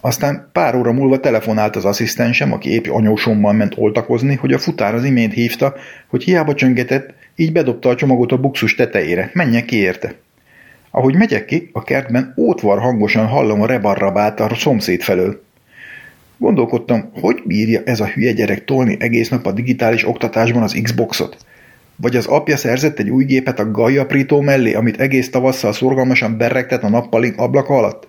Aztán 0.00 0.48
pár 0.52 0.74
óra 0.74 0.92
múlva 0.92 1.20
telefonált 1.20 1.76
az 1.76 1.84
asszisztensem, 1.84 2.52
aki 2.52 2.70
épp 2.70 2.86
anyósommal 2.86 3.52
ment 3.52 3.74
oltakozni, 3.76 4.34
hogy 4.34 4.52
a 4.52 4.58
futár 4.58 4.94
az 4.94 5.04
imént 5.04 5.32
hívta, 5.32 5.74
hogy 6.06 6.24
hiába 6.24 6.54
csöngetett, 6.54 7.14
így 7.36 7.52
bedobta 7.52 7.88
a 7.88 7.94
csomagot 7.94 8.32
a 8.32 8.40
buxus 8.40 8.74
tetejére. 8.74 9.30
Menjek 9.32 9.64
ki 9.64 9.76
érte. 9.76 10.14
Ahogy 10.90 11.14
megyek 11.14 11.44
ki, 11.44 11.70
a 11.72 11.82
kertben 11.82 12.34
ótvar 12.36 12.78
hangosan 12.78 13.26
hallom 13.26 13.60
a 13.60 13.66
rebarrabát 13.66 14.40
a 14.40 14.54
szomszéd 14.54 15.02
felől. 15.02 15.42
Gondolkodtam, 16.36 17.10
hogy 17.20 17.42
bírja 17.44 17.80
ez 17.84 18.00
a 18.00 18.06
hülye 18.06 18.32
gyerek 18.32 18.64
tolni 18.64 18.96
egész 18.98 19.28
nap 19.28 19.46
a 19.46 19.52
digitális 19.52 20.06
oktatásban 20.06 20.62
az 20.62 20.80
Xboxot? 20.82 21.36
Vagy 21.96 22.16
az 22.16 22.26
apja 22.26 22.56
szerzett 22.56 22.98
egy 22.98 23.10
új 23.10 23.24
gépet 23.24 23.58
a 23.58 23.70
Gaia 23.70 24.06
Prito 24.06 24.40
mellé, 24.40 24.72
amit 24.74 25.00
egész 25.00 25.30
tavasszal 25.30 25.72
szorgalmasan 25.72 26.36
berregtet 26.36 26.84
a 26.84 26.88
nappali 26.88 27.32
ablaka 27.36 27.76
alatt? 27.76 28.08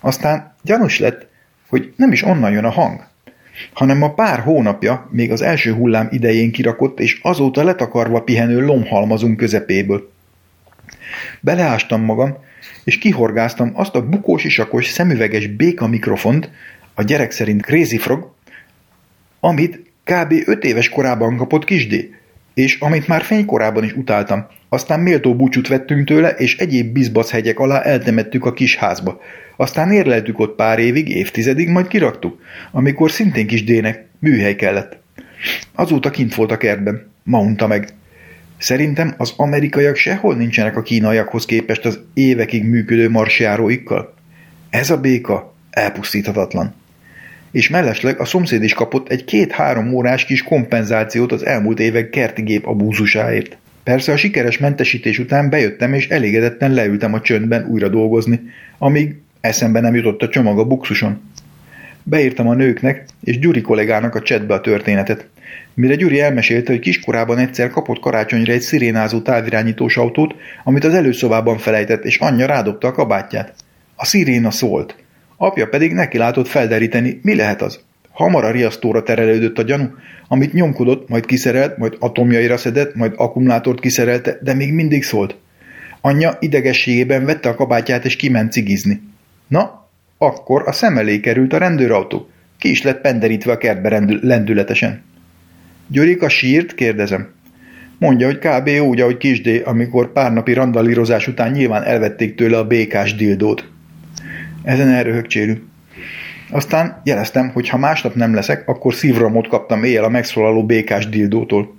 Aztán 0.00 0.54
gyanús 0.62 0.98
lett, 0.98 1.26
hogy 1.68 1.92
nem 1.96 2.12
is 2.12 2.22
onnan 2.22 2.52
jön 2.52 2.64
a 2.64 2.70
hang, 2.70 3.06
hanem 3.72 4.02
a 4.02 4.14
pár 4.14 4.38
hónapja 4.38 5.08
még 5.10 5.30
az 5.30 5.42
első 5.42 5.72
hullám 5.72 6.08
idején 6.10 6.52
kirakott 6.52 7.00
és 7.00 7.20
azóta 7.22 7.64
letakarva 7.64 8.22
pihenő 8.22 8.64
lomhalmazunk 8.64 9.36
közepéből. 9.36 10.10
Beleástam 11.40 12.02
magam, 12.02 12.36
és 12.84 12.98
kihorgáztam 12.98 13.70
azt 13.74 13.94
a 13.94 14.08
bukós 14.08 14.44
isakos 14.44 14.86
szemüveges 14.86 15.46
béka 15.46 15.86
mikrofont, 15.86 16.50
a 16.94 17.02
gyerek 17.02 17.30
szerint 17.30 17.62
Crazy 17.62 17.98
Frog, 17.98 18.34
amit 19.40 19.80
kb. 20.04 20.34
5 20.44 20.64
éves 20.64 20.88
korában 20.88 21.36
kapott 21.36 21.64
kisdé, 21.64 22.14
és 22.54 22.76
amit 22.80 23.08
már 23.08 23.22
fénykorában 23.22 23.84
is 23.84 23.92
utáltam. 23.92 24.46
Aztán 24.68 25.00
méltó 25.00 25.36
búcsút 25.36 25.68
vettünk 25.68 26.06
tőle, 26.06 26.28
és 26.28 26.56
egyéb 26.56 26.92
bizbaszhegyek 26.92 27.58
alá 27.58 27.80
eltemettük 27.80 28.44
a 28.44 28.52
kis 28.52 28.76
házba. 28.76 29.20
Aztán 29.56 29.92
érleltük 29.92 30.38
ott 30.38 30.56
pár 30.56 30.78
évig, 30.78 31.08
évtizedig, 31.08 31.68
majd 31.68 31.86
kiraktuk, 31.86 32.40
amikor 32.70 33.10
szintén 33.10 33.46
kis 33.46 33.64
dének 33.64 34.06
műhely 34.18 34.54
kellett. 34.54 34.98
Azóta 35.74 36.10
kint 36.10 36.34
volt 36.34 36.50
a 36.50 36.56
kertben. 36.56 37.10
Ma 37.22 37.38
unta 37.38 37.66
meg. 37.66 37.88
Szerintem 38.58 39.14
az 39.16 39.32
amerikaiak 39.36 39.96
sehol 39.96 40.34
nincsenek 40.34 40.76
a 40.76 40.82
kínaiakhoz 40.82 41.44
képest 41.44 41.84
az 41.84 42.00
évekig 42.14 42.64
működő 42.64 43.10
marsjáróikkal. 43.10 44.14
Ez 44.70 44.90
a 44.90 45.00
béka 45.00 45.54
elpusztíthatatlan. 45.70 46.74
És 47.52 47.68
mellesleg 47.68 48.20
a 48.20 48.24
szomszéd 48.24 48.62
is 48.62 48.74
kapott 48.74 49.08
egy 49.08 49.24
két-három 49.24 49.94
órás 49.94 50.24
kis 50.24 50.42
kompenzációt 50.42 51.32
az 51.32 51.46
elmúlt 51.46 51.80
évek 51.80 52.10
kerti 52.10 52.42
gép 52.42 52.66
abúzusáért. 52.66 53.56
Persze 53.84 54.12
a 54.12 54.16
sikeres 54.16 54.58
mentesítés 54.58 55.18
után 55.18 55.50
bejöttem 55.50 55.94
és 55.94 56.08
elégedetten 56.08 56.72
leültem 56.72 57.14
a 57.14 57.20
csöndben 57.20 57.66
újra 57.66 57.88
dolgozni, 57.88 58.40
amíg 58.78 59.16
eszembe 59.40 59.80
nem 59.80 59.94
jutott 59.94 60.22
a 60.22 60.28
csomag 60.28 60.58
a 60.58 60.64
buxuson. 60.64 61.20
Beírtam 62.02 62.48
a 62.48 62.54
nőknek 62.54 63.04
és 63.24 63.38
Gyuri 63.38 63.60
kollégának 63.60 64.14
a 64.14 64.22
chatbe 64.22 64.54
a 64.54 64.60
történetet. 64.60 65.26
Mire 65.74 65.94
Gyuri 65.94 66.20
elmesélte, 66.20 66.72
hogy 66.72 66.80
kiskorában 66.80 67.38
egyszer 67.38 67.70
kapott 67.70 68.00
karácsonyra 68.00 68.52
egy 68.52 68.60
szirénázó 68.60 69.20
távirányítós 69.20 69.96
autót, 69.96 70.34
amit 70.64 70.84
az 70.84 70.94
előszobában 70.94 71.58
felejtett, 71.58 72.04
és 72.04 72.18
anyja 72.18 72.46
rádobta 72.46 72.88
a 72.88 72.92
kabátját. 72.92 73.54
A 73.96 74.04
sziréna 74.04 74.50
szólt. 74.50 75.01
Apja 75.42 75.66
pedig 75.66 75.92
neki 75.92 76.18
látott 76.18 76.48
felderíteni, 76.48 77.20
mi 77.22 77.34
lehet 77.34 77.62
az. 77.62 77.80
Hamar 78.10 78.44
a 78.44 78.50
riasztóra 78.50 79.02
terelődött 79.02 79.58
a 79.58 79.62
gyanú, 79.62 79.84
amit 80.28 80.52
nyomkodott, 80.52 81.08
majd 81.08 81.26
kiszerelt, 81.26 81.76
majd 81.78 81.96
atomjaira 81.98 82.56
szedett, 82.56 82.94
majd 82.94 83.12
akkumulátort 83.16 83.80
kiszerelte, 83.80 84.38
de 84.42 84.54
még 84.54 84.72
mindig 84.72 85.04
szólt. 85.04 85.36
Anyja 86.00 86.36
idegességében 86.40 87.24
vette 87.24 87.48
a 87.48 87.54
kabátját 87.54 88.04
és 88.04 88.16
kiment 88.16 88.52
cigizni. 88.52 89.02
Na, 89.46 89.88
akkor 90.18 90.62
a 90.66 90.72
szem 90.72 90.98
elé 90.98 91.20
került 91.20 91.52
a 91.52 91.58
rendőrautó. 91.58 92.28
Ki 92.58 92.70
is 92.70 92.82
lett 92.82 93.00
penderítve 93.00 93.52
a 93.52 93.58
kertbe 93.58 93.88
rendül, 93.88 94.18
lendületesen. 94.22 95.02
Gyurika 95.86 96.28
sírt, 96.28 96.74
kérdezem. 96.74 97.32
Mondja, 97.98 98.26
hogy 98.26 98.38
kb. 98.38 98.68
úgy, 98.68 99.00
ahogy 99.00 99.16
Kisdé, 99.16 99.60
amikor 99.60 100.12
pár 100.12 100.32
napi 100.32 100.52
randalírozás 100.52 101.28
után 101.28 101.50
nyilván 101.50 101.82
elvették 101.82 102.34
tőle 102.34 102.58
a 102.58 102.66
békás 102.66 103.14
dildót. 103.14 103.70
Ezen 104.62 104.88
elröhögcsélünk. 104.88 105.62
Aztán 106.50 107.00
jeleztem, 107.04 107.50
hogy 107.50 107.68
ha 107.68 107.76
másnap 107.76 108.14
nem 108.14 108.34
leszek, 108.34 108.68
akkor 108.68 108.94
szívramot 108.94 109.48
kaptam 109.48 109.84
éjjel 109.84 110.04
a 110.04 110.08
megszólaló 110.08 110.66
békás 110.66 111.08
dildótól. 111.08 111.74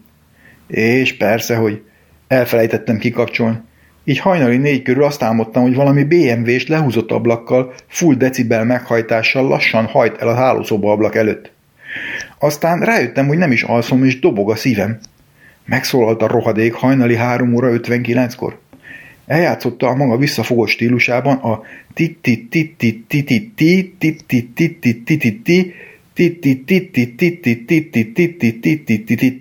És 0.67 1.17
persze, 1.17 1.56
hogy 1.56 1.82
elfelejtettem 2.28 2.98
kikapcsolni. 2.98 3.58
Így 4.04 4.19
hajnali 4.19 4.58
négy 4.58 4.82
körül 4.82 5.04
azt 5.04 5.24
álmodtam, 5.24 5.63
hogy 5.63 5.76
valami 5.76 6.04
BMW-s 6.04 6.67
lehúzott 6.67 7.12
ablakkal, 7.12 7.74
full 7.88 8.15
decibel 8.15 8.63
meghajtással 8.63 9.48
lassan 9.48 9.86
hajt 9.86 10.17
el 10.22 10.28
a 10.28 10.36
hálószoba 10.36 10.91
ablak 10.91 11.15
előtt. 11.15 11.52
Aztán 12.39 12.80
rájöttem, 12.80 13.28
hogy 13.28 13.38
nem 13.38 13.52
is 13.52 13.63
alszom, 13.63 14.04
és 14.04 14.19
dobog 14.19 14.50
a 14.50 14.56
szívem. 14.56 15.00
Megszólalt 15.65 16.22
a 16.22 16.28
rohadék 16.28 16.74
hajnali 16.74 17.15
3 17.15 17.54
óra 17.54 17.69
59-kor. 17.72 18.60
Eljátszotta 19.25 19.88
a 19.88 19.95
maga 19.95 20.17
visszafogott 20.17 20.67
stílusában 20.67 21.38
a 21.38 21.62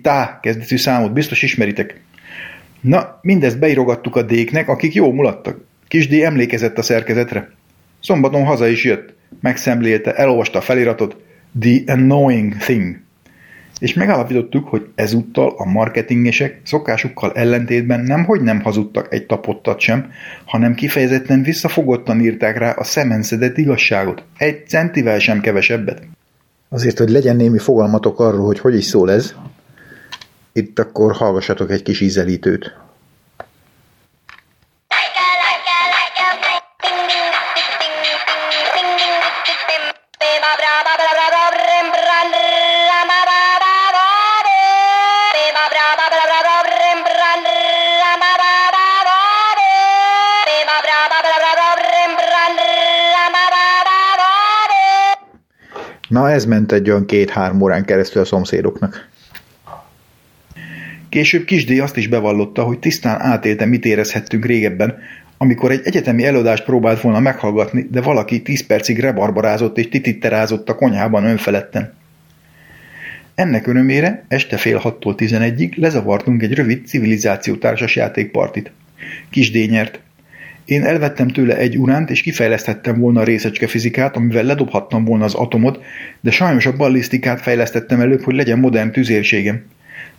tá 0.01 0.39
kezdetű 0.41 0.77
számot 0.77 1.13
biztos 1.13 1.41
ismeritek. 1.41 2.01
Na, 2.81 3.19
mindezt 3.21 3.59
beirogattuk 3.59 4.15
a 4.15 4.21
déknek, 4.21 4.67
akik 4.67 4.93
jó 4.93 5.11
mulattak. 5.11 5.65
Kisdé 5.87 6.23
emlékezett 6.23 6.77
a 6.77 6.81
szerkezetre. 6.81 7.49
Szombaton 8.01 8.45
haza 8.45 8.67
is 8.67 8.83
jött. 8.83 9.13
Megszemlélte, 9.41 10.13
elolvasta 10.13 10.57
a 10.57 10.61
feliratot. 10.61 11.17
The 11.59 11.81
Annoying 11.85 12.57
Thing 12.57 12.99
és 13.83 13.93
megállapítottuk, 13.93 14.67
hogy 14.67 14.87
ezúttal 14.95 15.53
a 15.57 15.65
marketingesek 15.65 16.61
szokásukkal 16.63 17.31
ellentétben 17.31 17.99
nem 17.99 18.23
hogy 18.23 18.41
nem 18.41 18.61
hazudtak 18.61 19.13
egy 19.13 19.25
tapottat 19.25 19.79
sem, 19.79 20.11
hanem 20.45 20.73
kifejezetten 20.73 21.43
visszafogottan 21.43 22.19
írták 22.19 22.57
rá 22.57 22.71
a 22.71 22.83
szemenszedett 22.83 23.57
igazságot. 23.57 24.23
Egy 24.37 24.67
centivel 24.67 25.19
sem 25.19 25.41
kevesebbet. 25.41 26.01
Azért, 26.69 26.97
hogy 26.97 27.09
legyen 27.09 27.35
némi 27.35 27.57
fogalmatok 27.57 28.19
arról, 28.19 28.45
hogy 28.45 28.59
hogy 28.59 28.75
is 28.75 28.85
szól 28.85 29.11
ez, 29.11 29.35
itt 30.53 30.79
akkor 30.79 31.11
hallgassatok 31.11 31.71
egy 31.71 31.83
kis 31.83 32.01
ízelítőt. 32.01 32.82
Ez 56.43 56.49
ment 56.49 56.71
egy 56.71 56.89
olyan 56.89 57.05
két-három 57.05 57.61
órán 57.61 57.85
keresztül 57.85 58.21
a 58.21 58.25
szomszédoknak. 58.25 59.09
Később 61.09 61.45
Kisdé 61.45 61.79
azt 61.79 61.97
is 61.97 62.07
bevallotta, 62.07 62.63
hogy 62.63 62.79
tisztán 62.79 63.21
átélte, 63.21 63.65
mit 63.65 63.85
érezhettünk 63.85 64.45
régebben, 64.45 64.97
amikor 65.37 65.71
egy 65.71 65.81
egyetemi 65.83 66.25
előadást 66.25 66.63
próbált 66.63 67.01
volna 67.01 67.19
meghallgatni, 67.19 67.87
de 67.91 68.01
valaki 68.01 68.41
tíz 68.41 68.65
percig 68.65 68.99
rebarbarázott 68.99 69.77
és 69.77 69.89
tititterázott 69.89 70.69
a 70.69 70.75
konyhában 70.75 71.25
önfeledten. 71.25 71.93
Ennek 73.35 73.67
örömére 73.67 74.25
este 74.27 74.57
fél 74.57 74.77
hattól 74.77 75.15
tizenegyig 75.15 75.77
lezavartunk 75.77 76.41
egy 76.43 76.53
rövid 76.53 76.87
civilizációtársas 76.87 77.95
játékpartit. 77.95 78.71
Kisdé 79.29 79.65
nyert. 79.65 79.99
Én 80.65 80.83
elvettem 80.83 81.27
tőle 81.27 81.57
egy 81.57 81.77
uránt, 81.77 82.09
és 82.09 82.21
kifejlesztettem 82.21 82.99
volna 82.99 83.19
a 83.19 83.23
részecske 83.23 83.67
fizikát, 83.67 84.15
amivel 84.15 84.43
ledobhattam 84.43 85.05
volna 85.05 85.23
az 85.23 85.33
atomot, 85.33 85.83
de 86.21 86.31
sajnos 86.31 86.65
a 86.65 86.75
ballisztikát 86.75 87.41
fejlesztettem 87.41 87.99
előbb, 87.99 88.21
hogy 88.21 88.35
legyen 88.35 88.59
modern 88.59 88.91
tüzérségem. 88.91 89.63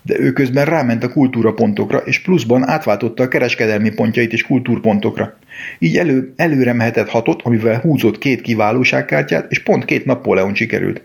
De 0.03 0.19
ő 0.19 0.33
közben 0.33 0.65
ráment 0.65 1.05
a 1.05 1.09
kultúrapontokra, 1.09 1.99
és 1.99 2.23
pluszban 2.23 2.69
átváltotta 2.69 3.23
a 3.23 3.29
kereskedelmi 3.29 3.91
pontjait 3.91 4.33
is 4.33 4.43
kultúrpontokra. 4.43 5.39
Így 5.79 5.97
elő, 5.97 6.33
előre 6.37 6.73
mehetett 6.73 7.09
hatot, 7.09 7.43
amivel 7.43 7.81
húzott 7.81 8.19
két 8.19 8.41
kiválóságkártyát, 8.41 9.51
és 9.51 9.63
pont 9.63 9.85
két 9.85 10.05
Napóleon 10.05 10.55
sikerült. 10.55 11.03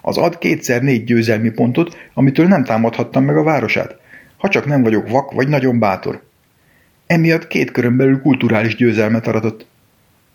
Az 0.00 0.16
ad 0.16 0.38
kétszer 0.38 0.82
négy 0.82 1.04
győzelmi 1.04 1.50
pontot, 1.50 1.96
amitől 2.14 2.46
nem 2.46 2.64
támadhattam 2.64 3.24
meg 3.24 3.36
a 3.36 3.42
városát. 3.42 3.96
Ha 4.36 4.48
csak 4.48 4.66
nem 4.66 4.82
vagyok 4.82 5.08
vak 5.08 5.32
vagy 5.32 5.48
nagyon 5.48 5.78
bátor. 5.78 6.22
Emiatt 7.12 7.46
két 7.46 7.70
körön 7.70 7.96
belül 7.96 8.20
kulturális 8.20 8.76
győzelmet 8.76 9.26
aratott. 9.26 9.66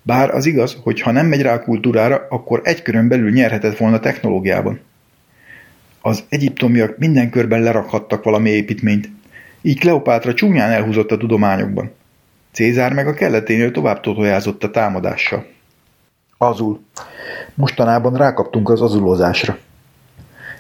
Bár 0.02 0.30
az 0.30 0.46
igaz, 0.46 0.78
hogy 0.84 1.02
ha 1.02 1.12
nem 1.12 1.26
megy 1.26 1.42
rá 1.42 1.54
a 1.54 1.64
kultúrára, 1.64 2.28
akkor 2.30 2.62
egy 2.64 2.82
körön 2.82 3.08
belül 3.08 3.32
nyerhetett 3.32 3.78
volna 3.78 4.00
technológiában. 4.00 4.80
Az 6.02 6.24
egyiptomiak 6.30 6.98
minden 6.98 7.30
körben 7.30 7.62
lerakhattak 7.62 8.24
valami 8.24 8.50
építményt, 8.50 9.10
így 9.62 9.80
Kleopátra 9.80 10.34
csúnyán 10.34 10.72
elhúzott 10.72 11.12
a 11.12 11.18
tudományokban. 11.18 11.92
Cézár 12.52 12.94
meg 12.94 13.08
a 13.08 13.14
kelleténél 13.14 13.72
tovább 13.72 14.00
totojázott 14.00 14.64
a 14.64 14.72
támadással. 14.72 15.46
Azul. 16.38 16.82
Mostanában 17.54 18.14
rákaptunk 18.14 18.70
az 18.70 18.82
azulozásra. 18.82 19.58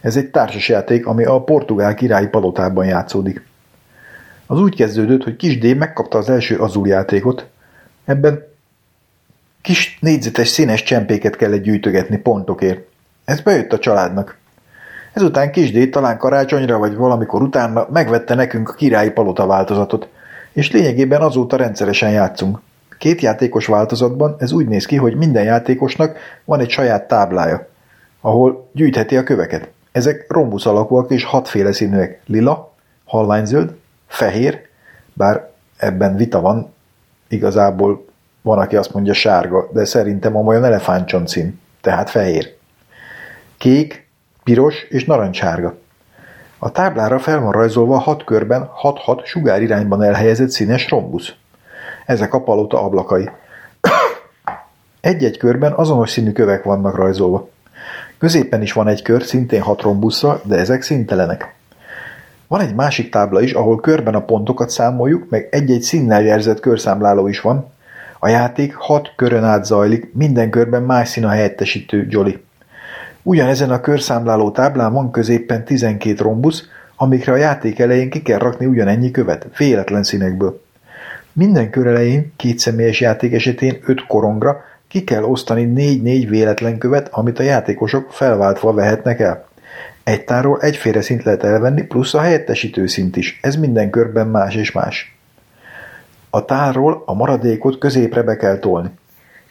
Ez 0.02 0.18
egy 0.18 0.30
társasjáték, 0.30 1.06
ami 1.06 1.24
a 1.26 1.44
portugál 1.44 1.94
királyi 1.94 2.28
palotában 2.28 2.86
játszódik. 2.86 3.46
Az 4.48 4.60
úgy 4.60 4.76
kezdődött, 4.76 5.24
hogy 5.24 5.36
kis 5.36 5.58
D 5.58 5.78
megkapta 5.78 6.18
az 6.18 6.30
első 6.30 6.58
azul 6.58 6.88
játékot. 6.88 7.46
Ebben 8.06 8.44
kis 9.62 9.98
négyzetes 10.02 10.48
színes 10.48 10.84
csempéket 10.84 11.36
kellett 11.36 11.62
gyűjtögetni 11.62 12.18
pontokért. 12.18 12.88
Ez 13.26 13.42
bejött 13.42 13.74
a 13.74 13.80
családnak. 13.80 14.38
Ezután 15.14 15.52
kis 15.52 15.72
D 15.72 15.90
talán 15.90 16.18
karácsonyra 16.18 16.78
vagy 16.78 16.96
valamikor 16.96 17.42
utána 17.42 17.88
megvette 17.92 18.36
nekünk 18.36 18.70
a 18.70 18.74
királyi 18.74 19.10
palota 19.10 19.46
változatot, 19.46 20.08
és 20.54 20.72
lényegében 20.72 21.22
azóta 21.22 21.58
rendszeresen 21.58 22.12
játszunk. 22.12 22.60
Két 22.98 23.22
játékos 23.22 23.66
változatban 23.66 24.36
ez 24.40 24.52
úgy 24.52 24.68
néz 24.68 24.86
ki, 24.86 24.96
hogy 24.96 25.16
minden 25.16 25.44
játékosnak 25.44 26.18
van 26.46 26.60
egy 26.60 26.70
saját 26.70 27.08
táblája, 27.08 27.68
ahol 28.22 28.70
gyűjtheti 28.74 29.18
a 29.18 29.24
köveket. 29.24 29.70
Ezek 29.92 30.26
rombusz 30.28 30.66
alakúak 30.66 31.12
és 31.12 31.24
hatféle 31.24 31.72
színűek. 31.72 32.22
Lila, 32.26 32.74
halványzöld, 33.06 33.76
fehér, 34.08 34.68
bár 35.14 35.50
ebben 35.78 36.16
vita 36.16 36.42
van, 36.42 36.74
igazából 37.28 38.06
van, 38.42 38.60
aki 38.60 38.76
azt 38.76 38.94
mondja 38.94 39.14
sárga, 39.14 39.70
de 39.74 39.86
szerintem 39.86 40.38
a 40.38 40.40
olyan 40.40 40.66
elefántcsontszín, 40.66 41.60
tehát 41.82 42.10
fehér. 42.10 42.56
Kék, 43.58 44.08
piros 44.44 44.84
és 44.90 45.06
narancssárga. 45.06 45.78
A 46.58 46.72
táblára 46.72 47.20
fel 47.20 47.40
van 47.40 47.52
rajzolva 47.52 47.98
hat 47.98 48.24
körben 48.24 48.70
6-6 48.82 49.26
sugárirányban 49.26 50.04
elhelyezett 50.04 50.50
színes 50.50 50.90
rombusz. 50.90 51.34
Ezek 52.06 52.34
a 52.34 52.42
palota 52.42 52.84
ablakai. 52.84 53.30
Egy-egy 55.02 55.38
körben 55.38 55.72
azonos 55.72 56.10
színű 56.10 56.32
kövek 56.32 56.64
vannak 56.64 56.96
rajzolva. 56.96 57.50
Középen 58.18 58.62
is 58.62 58.74
van 58.74 58.88
egy 58.88 59.02
kör, 59.02 59.24
szintén 59.24 59.62
hat 59.62 59.82
rombusszal, 59.82 60.42
de 60.44 60.56
ezek 60.56 60.82
szintelenek. 60.82 61.56
Van 62.48 62.62
egy 62.62 62.76
másik 62.76 63.10
tábla 63.10 63.42
is, 63.42 63.54
ahol 63.54 63.80
körben 63.80 64.16
a 64.16 64.26
pontokat 64.26 64.70
számoljuk, 64.70 65.30
meg 65.30 65.48
egy-egy 65.52 65.82
színnel 65.82 66.22
jelzett 66.22 66.60
körszámláló 66.60 67.28
is 67.28 67.42
van. 67.42 67.72
A 68.20 68.28
játék 68.28 68.76
hat 68.76 69.14
körön 69.16 69.44
át 69.44 69.66
zajlik, 69.66 70.14
minden 70.14 70.50
körben 70.50 70.84
más 70.84 71.10
szín 71.10 71.26
a 71.26 71.30
helyettesítő 71.30 72.08
Jolly. 72.10 72.44
Ugyanezen 73.24 73.72
a 73.72 73.82
körszámláló 73.82 74.52
táblán 74.52 74.94
van 74.94 75.12
középpen 75.12 75.66
12 75.66 76.24
rombusz, 76.24 76.64
amikre 76.96 77.32
a 77.32 77.36
játék 77.36 77.80
elején 77.80 78.10
ki 78.10 78.22
kell 78.22 78.40
rakni 78.40 78.66
ugyanennyi 78.66 79.12
követ, 79.12 79.48
véletlen 79.58 80.04
színekből. 80.04 80.62
Minden 81.34 81.70
kör 81.70 81.88
elején, 81.88 82.32
két 82.36 82.60
személyes 82.60 83.02
játék 83.02 83.34
esetén 83.34 83.78
5 83.86 84.06
korongra 84.08 84.64
ki 84.88 85.04
kell 85.04 85.24
osztani 85.24 85.74
4-4 85.76 86.26
véletlen 86.30 86.78
követ, 86.78 87.08
amit 87.12 87.40
a 87.40 87.44
játékosok 87.44 88.12
felváltva 88.12 88.74
vehetnek 88.74 89.20
el. 89.20 89.47
Egy 90.08 90.24
tárról 90.24 90.62
egyféle 90.62 91.02
szint 91.02 91.24
lehet 91.24 91.44
elvenni, 91.44 91.82
plusz 91.82 92.14
a 92.14 92.20
helyettesítő 92.20 92.88
szint 92.88 93.16
is. 93.16 93.40
Ez 93.42 93.56
minden 93.56 93.90
körben 93.90 94.28
más 94.28 94.56
és 94.56 94.72
más. 94.72 95.18
A 96.30 96.46
tárról 96.46 97.04
a 97.06 97.14
maradékot 97.14 97.78
középre 97.78 98.24
be 98.24 98.36
kell 98.36 98.58
tolni. 98.58 98.90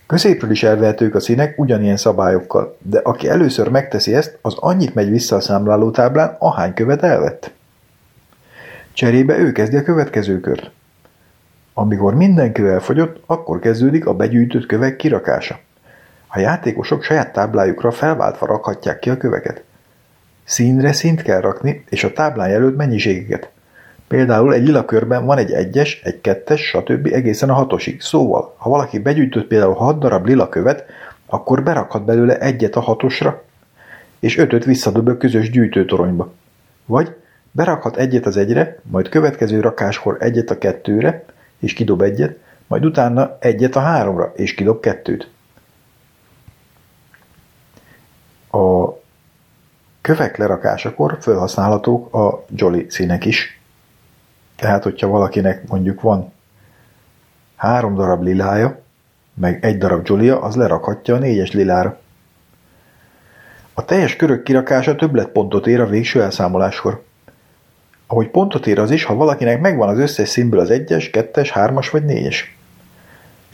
Középről 0.07 0.51
is 0.51 0.62
elvehetők 0.62 1.14
a 1.14 1.21
színek 1.21 1.59
ugyanilyen 1.59 1.97
szabályokkal, 1.97 2.77
de 2.83 2.99
aki 2.99 3.29
először 3.29 3.69
megteszi 3.69 4.14
ezt, 4.14 4.38
az 4.42 4.55
annyit 4.59 4.95
megy 4.95 5.11
vissza 5.11 5.37
a 5.37 5.40
számlálótáblán, 5.40 6.37
ahány 6.38 6.75
követ 6.75 7.03
elvett. 7.03 7.51
Cserébe 8.92 9.38
ő 9.38 9.53
kezdi 9.53 9.77
a 9.77 9.83
következő 9.83 10.40
kört. 10.40 10.71
Amikor 11.75 12.14
minden 12.14 12.53
kő 12.53 12.71
elfogyott, 12.71 13.23
akkor 13.27 13.59
kezdődik 13.59 14.07
a 14.07 14.14
begyűjtött 14.14 14.66
kövek 14.66 14.97
kirakása. 14.97 15.59
A 16.27 16.38
játékosok 16.38 17.03
saját 17.03 17.33
táblájukra 17.33 17.90
felváltva 17.90 18.47
rakhatják 18.47 18.99
ki 18.99 19.11
a 19.11 19.16
köveket. 19.16 19.64
Színre 20.47 20.93
szint 20.93 21.23
kell 21.23 21.41
rakni, 21.41 21.85
és 21.89 22.05
a 22.05 22.13
táblán 22.13 22.49
jelölt 22.49 22.77
mennyiségeket. 22.77 23.51
Például 24.09 24.55
egy 24.55 24.65
lila 24.65 24.85
körben 24.85 25.25
van 25.25 25.39
egy 25.39 25.53
egyes, 25.53 26.01
egy 26.05 26.21
kettes, 26.21 26.61
stb. 26.61 27.07
egészen 27.13 27.51
a 27.51 27.55
hatosig. 27.55 28.01
Szóval, 28.01 28.55
ha 28.57 28.71
valaki 28.71 28.99
begyűjtött 28.99 29.47
például 29.47 29.75
6 29.75 29.99
darab 29.99 30.27
lila 30.27 30.49
követ, 30.49 30.85
akkor 31.27 31.63
berakhat 31.63 32.05
belőle 32.05 32.39
egyet 32.39 32.77
a 32.77 32.81
hatosra, 32.81 33.43
és 34.21 34.39
ötöt 34.39 34.65
visszadob 34.65 35.09
a 35.09 35.17
közös 35.17 35.51
gyűjtőtoronyba. 35.51 36.33
Vagy 36.85 37.15
berakhat 37.51 37.97
egyet 37.97 38.27
az 38.27 38.37
egyre, 38.37 38.79
majd 38.83 39.09
következő 39.09 39.61
rakáskor 39.61 40.17
egyet 40.21 40.51
a 40.51 40.59
kettőre, 40.59 41.25
és 41.59 41.73
kidob 41.73 42.03
egyet, 42.03 42.39
majd 42.67 42.85
utána 42.85 43.37
egyet 43.41 43.77
a 43.77 43.81
háromra, 43.81 44.33
és 44.37 44.55
kidob 44.55 44.81
kettőt. 44.81 45.31
A 48.51 48.89
kövek 50.07 50.37
lerakásakor 50.37 51.16
felhasználhatók 51.21 52.14
a 52.14 52.45
Jolly 52.55 52.87
színek 52.88 53.25
is. 53.25 53.61
Tehát, 54.57 54.83
hogyha 54.83 55.07
valakinek 55.09 55.69
mondjuk 55.69 56.01
van 56.01 56.33
három 57.57 57.95
darab 57.95 58.23
lilája, 58.23 58.83
meg 59.35 59.64
egy 59.64 59.79
darab 59.79 60.07
Jolia, 60.09 60.40
az 60.40 60.57
lerakhatja 60.57 61.14
a 61.14 61.19
négyes 61.19 61.53
lilára. 61.53 61.99
A 63.75 63.85
teljes 63.85 64.16
körök 64.16 64.42
kirakása 64.42 64.97
többletpontot 64.97 65.66
ér 65.66 65.81
a 65.81 65.87
végső 65.87 66.23
elszámoláskor. 66.23 67.03
Ahogy 68.07 68.29
pontot 68.29 68.66
ér 68.66 68.79
az 68.79 68.90
is, 68.90 69.05
ha 69.05 69.14
valakinek 69.14 69.61
megvan 69.61 69.88
az 69.88 69.99
összes 69.99 70.29
színből 70.29 70.61
az 70.61 70.71
egyes, 70.71 71.11
kettes, 71.11 71.51
hármas 71.51 71.90
vagy 71.90 72.05
négyes. 72.05 72.57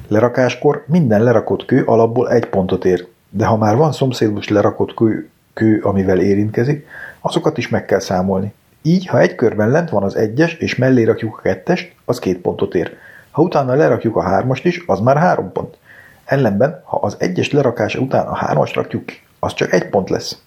Lerakáskor 0.09 0.85
minden 0.87 1.23
lerakott 1.23 1.65
kő 1.65 1.85
alapból 1.85 2.31
egy 2.31 2.47
pontot 2.47 2.85
ér, 2.85 3.07
de 3.31 3.47
ha 3.47 3.57
már 3.57 3.77
van 3.77 3.93
szomszédos 3.93 4.49
lerakott 4.49 4.95
kő, 4.95 5.31
kő, 5.55 5.81
amivel 5.83 6.21
érintkezik, 6.21 6.87
azokat 7.21 7.59
is 7.59 7.69
meg 7.69 7.85
kell 7.85 8.01
számolni. 8.01 8.53
Így, 8.83 9.07
ha 9.07 9.21
egy 9.21 9.35
körben 9.35 9.71
lent 9.71 9.91
van 9.91 10.03
az 10.03 10.17
egyes, 10.17 10.55
és 10.55 10.77
mellé 10.77 11.03
rakjuk 11.03 11.37
a 11.37 11.41
kettest, 11.41 11.95
az 12.05 12.19
két 12.19 12.39
pontot 12.39 12.75
ér. 12.75 12.97
Ha 13.31 13.43
utána 13.43 13.75
lerakjuk 13.75 14.17
a 14.17 14.23
hármast 14.23 14.65
is, 14.65 14.83
az 14.87 15.01
már 15.01 15.17
három 15.17 15.53
pont. 15.53 15.77
Ellenben, 16.25 16.83
ha 16.85 16.97
az 16.97 17.17
egyes 17.19 17.51
lerakása 17.51 18.01
után 18.01 18.27
a 18.27 18.35
hármast 18.35 18.75
rakjuk 18.75 19.07
ki, 19.07 19.21
az 19.39 19.55
csak 19.55 19.73
egy 19.73 19.89
pont 19.89 20.11
lesz. 20.11 20.43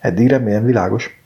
Eddig 0.00 0.28
remélem 0.28 0.64
világos. 0.64 1.20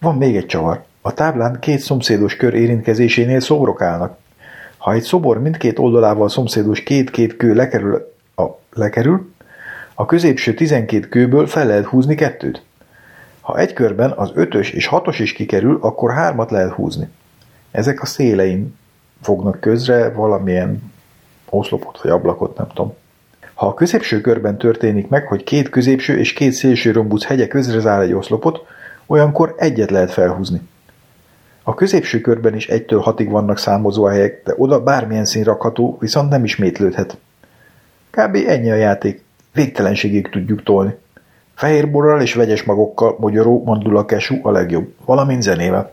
Van 0.00 0.16
még 0.16 0.36
egy 0.36 0.46
csavar. 0.46 0.82
A 1.00 1.14
táblán 1.14 1.58
két 1.60 1.78
szomszédos 1.78 2.36
kör 2.36 2.54
érintkezésénél 2.54 3.40
szobrok 3.40 3.80
állnak. 3.80 4.18
Ha 4.76 4.92
egy 4.92 5.02
szobor 5.02 5.40
mindkét 5.40 5.78
oldalával 5.78 6.28
szomszédos 6.28 6.82
két-két 6.82 7.36
kő 7.36 7.54
lekerül, 7.54 8.12
a, 8.36 8.44
lekerül, 8.72 9.33
a 9.94 10.04
középső 10.06 10.54
12 10.54 11.08
kőből 11.08 11.46
fel 11.46 11.66
lehet 11.66 11.84
húzni 11.84 12.14
kettőt. 12.14 12.62
Ha 13.40 13.58
egy 13.58 13.72
körben 13.72 14.10
az 14.10 14.30
ötös 14.34 14.70
és 14.70 14.86
hatos 14.86 15.18
is 15.18 15.32
kikerül, 15.32 15.78
akkor 15.80 16.12
hármat 16.12 16.50
lehet 16.50 16.72
húzni. 16.72 17.08
Ezek 17.70 18.02
a 18.02 18.06
szélein 18.06 18.76
fognak 19.20 19.60
közre 19.60 20.10
valamilyen 20.10 20.92
oszlopot 21.50 22.00
vagy 22.02 22.10
ablakot, 22.10 22.56
nem 22.56 22.66
tudom. 22.66 22.94
Ha 23.54 23.66
a 23.66 23.74
középső 23.74 24.20
körben 24.20 24.58
történik 24.58 25.08
meg, 25.08 25.26
hogy 25.26 25.44
két 25.44 25.68
középső 25.68 26.18
és 26.18 26.32
két 26.32 26.52
szélső 26.52 26.90
rombuc 26.90 27.24
hegye 27.24 27.46
közre 27.46 27.80
zár 27.80 28.00
egy 28.02 28.12
oszlopot, 28.12 28.66
olyankor 29.06 29.54
egyet 29.58 29.90
lehet 29.90 30.10
felhúzni. 30.10 30.60
A 31.62 31.74
középső 31.74 32.20
körben 32.20 32.54
is 32.54 32.68
egytől 32.68 33.00
hatig 33.00 33.30
vannak 33.30 33.58
számozó 33.58 34.04
helyek, 34.04 34.42
de 34.44 34.54
oda 34.56 34.82
bármilyen 34.82 35.24
szín 35.24 35.44
rakható, 35.44 35.96
viszont 36.00 36.30
nem 36.30 36.44
ismétlődhet. 36.44 37.16
Kb. 38.10 38.36
ennyi 38.46 38.70
a 38.70 38.74
játék. 38.74 39.23
Végtelenségig 39.54 40.28
tudjuk 40.28 40.62
tolni. 40.62 40.94
Fehérborral 41.54 42.20
és 42.20 42.34
vegyes 42.34 42.62
magokkal 42.62 43.16
magyaró 43.18 43.62
mandula 43.64 44.04
kesú 44.04 44.38
a 44.42 44.50
legjobb, 44.50 44.94
valamint 45.04 45.42
zenével. 45.42 45.92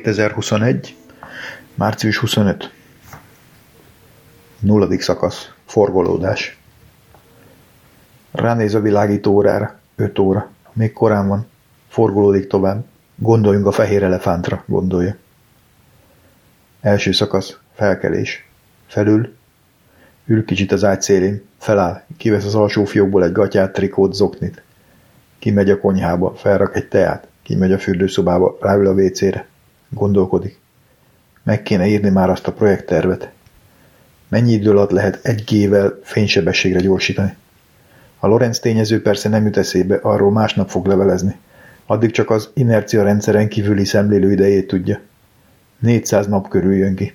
2021. 0.00 0.96
Március 1.74 2.18
25. 2.18 2.72
Nulladik 4.58 5.00
szakasz. 5.00 5.52
Forgolódás. 5.66 6.58
Ránéz 8.30 8.74
a 8.74 8.80
világító 8.80 9.32
órára. 9.32 9.78
5 9.96 10.18
óra. 10.18 10.50
Még 10.72 10.92
korán 10.92 11.28
van. 11.28 11.46
Forgolódik 11.88 12.46
tovább. 12.46 12.84
Gondoljunk 13.14 13.66
a 13.66 13.72
fehér 13.72 14.02
elefántra, 14.02 14.64
gondolja. 14.66 15.16
Első 16.80 17.12
szakasz. 17.12 17.58
Felkelés. 17.74 18.48
Felül. 18.86 19.34
Ül 20.26 20.44
kicsit 20.44 20.72
az 20.72 20.84
ágy 20.84 21.02
szélén. 21.02 21.42
Feláll. 21.58 22.02
Kivesz 22.16 22.44
az 22.44 22.54
alsó 22.54 22.84
fiókból 22.84 23.24
egy 23.24 23.32
gatyát, 23.32 23.72
trikót, 23.72 24.14
zoknit. 24.14 24.62
Kimegy 25.38 25.70
a 25.70 25.78
konyhába. 25.78 26.34
Felrak 26.34 26.76
egy 26.76 26.88
teát. 26.88 27.26
Kimegy 27.42 27.72
a 27.72 27.78
fürdőszobába. 27.78 28.58
Ráül 28.60 28.86
a 28.86 28.94
vécére. 28.94 29.50
Gondolkodik. 29.94 30.60
Meg 31.42 31.62
kéne 31.62 31.86
írni 31.86 32.08
már 32.08 32.30
azt 32.30 32.46
a 32.46 32.52
projekttervet. 32.52 33.30
Mennyi 34.28 34.52
idő 34.52 34.70
alatt 34.70 34.90
lehet 34.90 35.18
egy 35.22 35.44
G-vel 35.44 35.98
fénysebességre 36.02 36.80
gyorsítani? 36.80 37.36
A 38.18 38.26
Lorenz 38.26 38.60
tényező 38.60 39.02
persze 39.02 39.28
nem 39.28 39.44
jut 39.44 39.56
eszébe, 39.56 39.96
arról 40.02 40.30
másnap 40.30 40.68
fog 40.68 40.86
levelezni. 40.86 41.36
Addig 41.86 42.10
csak 42.10 42.30
az 42.30 42.50
inercia 42.54 43.02
rendszeren 43.02 43.48
kívüli 43.48 43.84
szemlélő 43.84 44.32
idejét 44.32 44.66
tudja. 44.66 45.00
400 45.78 46.26
nap 46.26 46.48
körül 46.48 46.74
jön 46.74 46.94
ki. 46.94 47.14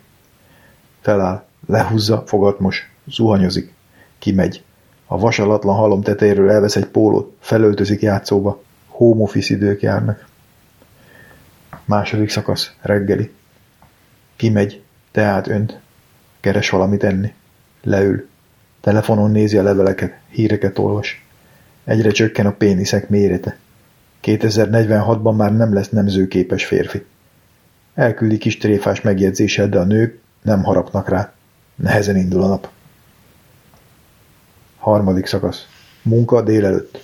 Feláll, 1.02 1.44
lehúzza, 1.68 2.24
fogatmos, 2.26 2.92
zuhanyozik. 3.08 3.74
Kimegy. 4.20 4.64
A 5.06 5.20
vasalatlan 5.20 5.76
halom 5.76 6.02
tetejéről 6.02 6.52
elvesz 6.52 6.76
egy 6.76 6.88
pólót, 6.88 7.36
felöltözik 7.40 8.02
játszóba. 8.02 8.62
Home 8.88 9.22
office 9.22 9.54
idők 9.54 9.82
járnak. 9.82 10.28
Második 11.88 12.30
szakasz, 12.30 12.72
reggeli. 12.82 13.32
Kimegy, 14.36 14.82
teát 15.12 15.48
önt. 15.48 15.80
Keres 16.40 16.70
valamit 16.70 17.04
enni. 17.04 17.34
Leül. 17.84 18.28
Telefonon 18.82 19.32
nézi 19.32 19.58
a 19.58 19.64
leveleket, 19.64 20.20
híreket 20.30 20.78
olvas. 20.78 21.26
Egyre 21.84 22.12
csökken 22.12 22.46
a 22.46 22.52
péniszek 22.52 23.10
mérete. 23.10 23.58
2046-ban 24.24 25.36
már 25.36 25.56
nem 25.56 25.74
lesz 25.74 25.90
nemzőképes 25.90 26.66
férfi. 26.66 27.06
Elküldi 27.94 28.38
kis 28.38 28.58
tréfás 28.58 29.02
megjegyzéssel, 29.02 29.70
de 29.70 29.80
a 29.80 29.84
nők 29.84 30.20
nem 30.42 30.64
harapnak 30.64 31.10
rá. 31.10 31.34
Nehezen 31.76 32.16
indul 32.16 32.44
a 32.44 32.48
nap. 32.48 32.70
Harmadik 34.78 35.26
szakasz. 35.26 35.68
Munka 36.02 36.42
délelőtt. 36.42 37.00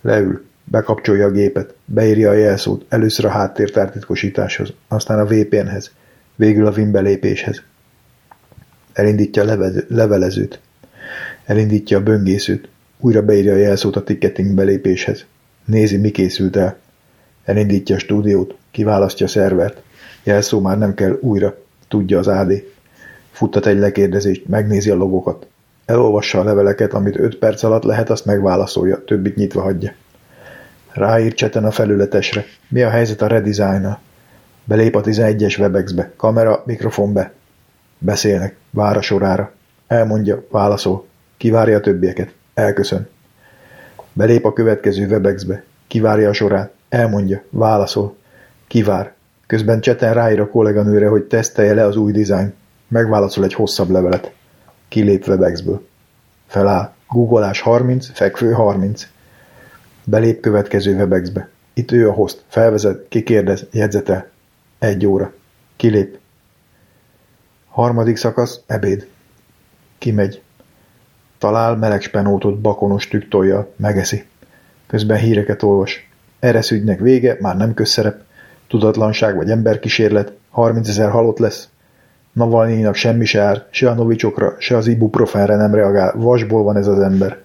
Leül. 0.00 0.44
Bekapcsolja 0.64 1.26
a 1.26 1.30
gépet, 1.30 1.74
beírja 1.84 2.30
a 2.30 2.34
jelszót, 2.34 2.84
először 2.88 3.24
a 3.24 3.28
háttértártitkosításhoz, 3.28 4.72
aztán 4.88 5.18
a 5.18 5.24
VPN-hez, 5.24 5.90
végül 6.36 6.66
a 6.66 6.70
WIM 6.70 6.90
belépéshez. 6.90 7.62
Elindítja 8.92 9.42
a 9.42 9.72
levelezőt, 9.88 10.60
elindítja 11.44 11.98
a 11.98 12.02
böngészőt, 12.02 12.68
újra 12.98 13.22
beírja 13.22 13.52
a 13.52 13.56
jelszót 13.56 13.96
a 13.96 14.04
ticketing 14.04 14.54
belépéshez. 14.54 15.24
Nézi, 15.64 15.96
mi 15.96 16.10
készült 16.10 16.56
el. 16.56 16.76
Elindítja 17.44 17.96
a 17.96 17.98
stúdiót, 17.98 18.54
kiválasztja 18.70 19.26
a 19.26 19.28
szervert. 19.28 19.82
Jelszó 20.22 20.60
már 20.60 20.78
nem 20.78 20.94
kell 20.94 21.18
újra, 21.20 21.58
tudja 21.88 22.18
az 22.18 22.26
AD. 22.26 22.62
Futtat 23.30 23.66
egy 23.66 23.78
lekérdezést, 23.78 24.48
megnézi 24.48 24.90
a 24.90 24.94
logokat. 24.94 25.46
Elolvassa 25.84 26.40
a 26.40 26.44
leveleket, 26.44 26.92
amit 26.92 27.18
öt 27.18 27.36
perc 27.36 27.62
alatt 27.62 27.82
lehet, 27.82 28.10
azt 28.10 28.24
megválaszolja, 28.24 29.04
többit 29.04 29.36
nyitva 29.36 29.60
hagyja. 29.60 29.92
Ráír 30.94 31.34
cseten 31.34 31.64
a 31.64 31.70
felületesre. 31.70 32.44
Mi 32.68 32.82
a 32.82 32.90
helyzet 32.90 33.22
a 33.22 33.26
redesign 33.26 33.96
Belép 34.64 34.96
a 34.96 35.00
11-es 35.00 35.58
Webexbe. 35.58 36.10
Kamera, 36.16 36.62
mikrofon 36.66 37.12
be. 37.12 37.32
Beszélnek. 37.98 38.56
Vár 38.70 38.96
a 38.96 39.00
sorára. 39.02 39.52
Elmondja, 39.86 40.44
válaszol. 40.50 41.06
Kivárja 41.36 41.76
a 41.76 41.80
többieket. 41.80 42.34
Elköszön. 42.54 43.08
Belép 44.12 44.44
a 44.44 44.52
következő 44.52 45.06
Webexbe. 45.06 45.64
Kivárja 45.86 46.28
a 46.28 46.32
sorát. 46.32 46.72
Elmondja, 46.88 47.42
válaszol. 47.50 48.16
Kivár. 48.66 49.12
Közben 49.46 49.80
cseten 49.80 50.14
ráír 50.14 50.40
a 50.40 50.48
kolléganőre, 50.48 51.08
hogy 51.08 51.22
tesztelje 51.22 51.74
le 51.74 51.84
az 51.84 51.96
új 51.96 52.12
dizájn. 52.12 52.54
Megválaszol 52.88 53.44
egy 53.44 53.54
hosszabb 53.54 53.90
levelet. 53.90 54.32
Kilép 54.88 55.26
Webexből. 55.28 55.86
Feláll. 56.46 56.92
Googleás 57.08 57.60
30, 57.60 58.10
fekvő 58.12 58.52
30. 58.52 59.08
Belép 60.06 60.40
következő 60.40 60.94
Webexbe. 60.94 61.48
Itt 61.74 61.92
ő 61.92 62.08
a 62.08 62.12
host. 62.12 62.42
Felvezet, 62.46 63.08
kikérdez, 63.08 63.66
jegyzete. 63.70 64.30
Egy 64.78 65.06
óra. 65.06 65.32
Kilép. 65.76 66.18
Harmadik 67.68 68.16
szakasz, 68.16 68.60
ebéd. 68.66 69.08
Kimegy. 69.98 70.42
Talál 71.38 71.76
meleg 71.76 72.02
spenótot 72.02 72.60
bakonos 72.60 73.08
tüktoljal, 73.08 73.72
megeszi. 73.76 74.24
Közben 74.86 75.18
híreket 75.18 75.62
olvas. 75.62 76.10
Ereszügynek 76.40 77.00
vége, 77.00 77.36
már 77.40 77.56
nem 77.56 77.74
közszerep. 77.74 78.20
Tudatlanság 78.68 79.36
vagy 79.36 79.50
emberkísérlet. 79.50 80.32
30 80.50 80.88
ezer 80.88 81.10
halott 81.10 81.38
lesz. 81.38 81.68
Navalnyinak 82.32 82.94
semmi 82.94 83.24
se 83.24 83.40
ár, 83.40 83.66
se 83.70 83.90
a 83.90 83.94
novicsokra, 83.94 84.54
se 84.58 84.76
az 84.76 84.86
ibuprofenre 84.86 85.56
nem 85.56 85.74
reagál. 85.74 86.14
Vasból 86.16 86.62
van 86.62 86.76
ez 86.76 86.86
az 86.86 86.98
ember. 86.98 87.43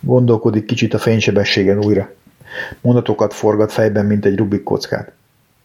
Gondolkodik 0.00 0.64
kicsit 0.64 0.94
a 0.94 0.98
fénysebességen 0.98 1.84
újra. 1.84 2.10
Mondatokat 2.80 3.34
forgat 3.34 3.72
fejben, 3.72 4.06
mint 4.06 4.24
egy 4.24 4.36
Rubik 4.36 4.62
kockát. 4.62 5.12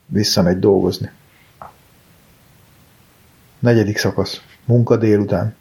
Visszamegy 0.05 0.59
dolgozni. 0.59 1.11
Negyedik 3.59 3.97
szakasz. 3.97 4.41
Munka 4.65 4.97
délután. 4.97 5.55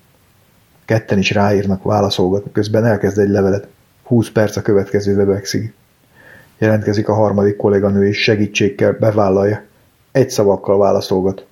Ketten 0.84 1.18
is 1.18 1.30
ráírnak, 1.30 1.82
válaszolgatnak, 1.82 2.52
közben 2.52 2.84
elkezd 2.84 3.18
egy 3.18 3.28
levelet. 3.28 3.68
Húsz 4.02 4.30
perc 4.30 4.56
a 4.56 4.62
következő 4.62 5.16
webexig. 5.16 5.72
Jelentkezik 6.58 7.08
a 7.08 7.14
harmadik 7.14 7.56
kolléganő 7.56 8.06
és 8.06 8.22
segítségkel 8.22 8.92
bevállalja. 8.92 9.62
Egy 10.12 10.30
szavakkal 10.30 10.78
válaszolgat. 10.78 11.46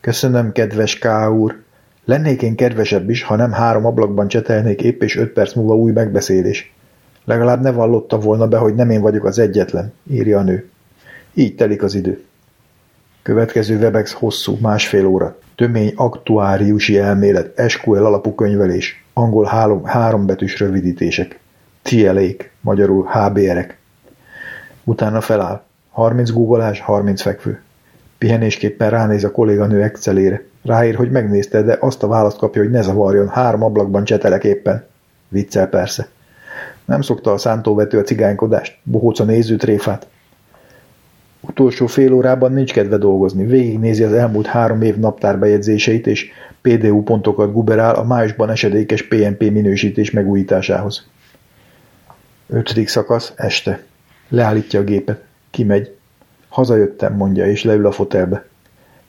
Köszönöm, 0.00 0.52
kedves 0.52 0.98
K. 0.98 1.06
úr. 1.30 1.62
Lennék 2.08 2.42
én 2.42 2.56
kedvesebb 2.56 3.10
is, 3.10 3.22
ha 3.22 3.36
nem 3.36 3.52
három 3.52 3.86
ablakban 3.86 4.28
csetelnék 4.28 4.82
épp 4.82 5.02
és 5.02 5.16
öt 5.16 5.32
perc 5.32 5.54
múlva 5.54 5.76
új 5.76 5.92
megbeszélés. 5.92 6.72
Legalább 7.24 7.62
ne 7.62 7.70
vallotta 7.70 8.18
volna 8.18 8.48
be, 8.48 8.56
hogy 8.56 8.74
nem 8.74 8.90
én 8.90 9.00
vagyok 9.00 9.24
az 9.24 9.38
egyetlen, 9.38 9.92
írja 10.10 10.38
a 10.38 10.42
nő. 10.42 10.68
Így 11.34 11.54
telik 11.54 11.82
az 11.82 11.94
idő. 11.94 12.24
Következő 13.22 13.78
Webex 13.78 14.12
hosszú, 14.12 14.56
másfél 14.60 15.06
óra. 15.06 15.38
Tömény 15.54 15.92
aktuáriusi 15.96 16.98
elmélet, 16.98 17.70
SQL 17.70 18.04
alapú 18.04 18.34
könyvelés, 18.34 19.04
angol 19.12 19.44
három, 19.44 19.84
hárombetűs 19.84 20.58
rövidítések. 20.58 21.38
TLA-k, 21.82 22.50
magyarul 22.60 23.04
HBR-ek. 23.04 23.78
Utána 24.84 25.20
feláll. 25.20 25.62
30 25.90 26.30
googolás, 26.30 26.80
30 26.80 27.22
fekvő. 27.22 27.62
Pihenésképpen 28.18 28.90
ránéz 28.90 29.24
a 29.24 29.30
kolléganő 29.30 29.82
Excelére. 29.82 30.42
Ráír, 30.62 30.94
hogy 30.94 31.10
megnézte, 31.10 31.62
de 31.62 31.76
azt 31.80 32.02
a 32.02 32.06
választ 32.06 32.38
kapja, 32.38 32.62
hogy 32.62 32.70
ne 32.70 32.82
zavarjon, 32.82 33.28
három 33.28 33.62
ablakban 33.62 34.04
csetelek 34.04 34.44
éppen. 34.44 34.84
Viccel 35.28 35.68
persze. 35.68 36.08
Nem 36.84 37.00
szokta 37.00 37.32
a 37.32 37.38
szántóvető 37.38 37.98
a 37.98 38.02
cigánykodást, 38.02 38.78
bohóc 38.82 39.20
a 39.20 39.24
nézőtréfát. 39.24 40.06
Utolsó 41.40 41.86
fél 41.86 42.12
órában 42.12 42.52
nincs 42.52 42.72
kedve 42.72 42.96
dolgozni. 42.96 43.44
Végignézi 43.44 44.02
az 44.02 44.12
elmúlt 44.12 44.46
három 44.46 44.82
év 44.82 44.96
naptárbejegyzéseit, 44.96 46.06
és 46.06 46.30
PDU 46.60 47.02
pontokat 47.02 47.52
guberál 47.52 47.94
a 47.94 48.04
májusban 48.04 48.50
esedékes 48.50 49.02
PNP 49.02 49.50
minősítés 49.50 50.10
megújításához. 50.10 51.06
Ötödik 52.48 52.88
szakasz, 52.88 53.32
este. 53.36 53.82
Leállítja 54.28 54.80
a 54.80 54.84
gépet. 54.84 55.22
Kimegy. 55.50 55.95
Hazajöttem, 56.56 57.14
mondja, 57.14 57.46
és 57.46 57.64
leül 57.64 57.86
a 57.86 57.90
fotelbe. 57.90 58.44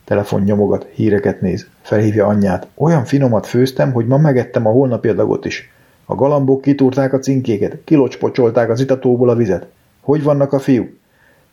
Telefon 0.04 0.42
nyomogat, 0.42 0.86
híreket 0.92 1.40
néz. 1.40 1.66
Felhívja 1.80 2.26
anyját. 2.26 2.66
Olyan 2.74 3.04
finomat 3.04 3.46
főztem, 3.46 3.92
hogy 3.92 4.06
ma 4.06 4.16
megettem 4.16 4.66
a 4.66 4.70
holnapi 4.70 5.08
adagot 5.08 5.44
is. 5.44 5.72
A 6.04 6.14
galambok 6.14 6.60
kitúrták 6.60 7.12
a 7.12 7.18
cinkéket, 7.18 7.78
kilocspocsolták 7.84 8.70
az 8.70 8.80
itatóból 8.80 9.28
a 9.28 9.34
vizet. 9.34 9.66
Hogy 10.00 10.22
vannak 10.22 10.52
a 10.52 10.58
fiúk? 10.58 10.96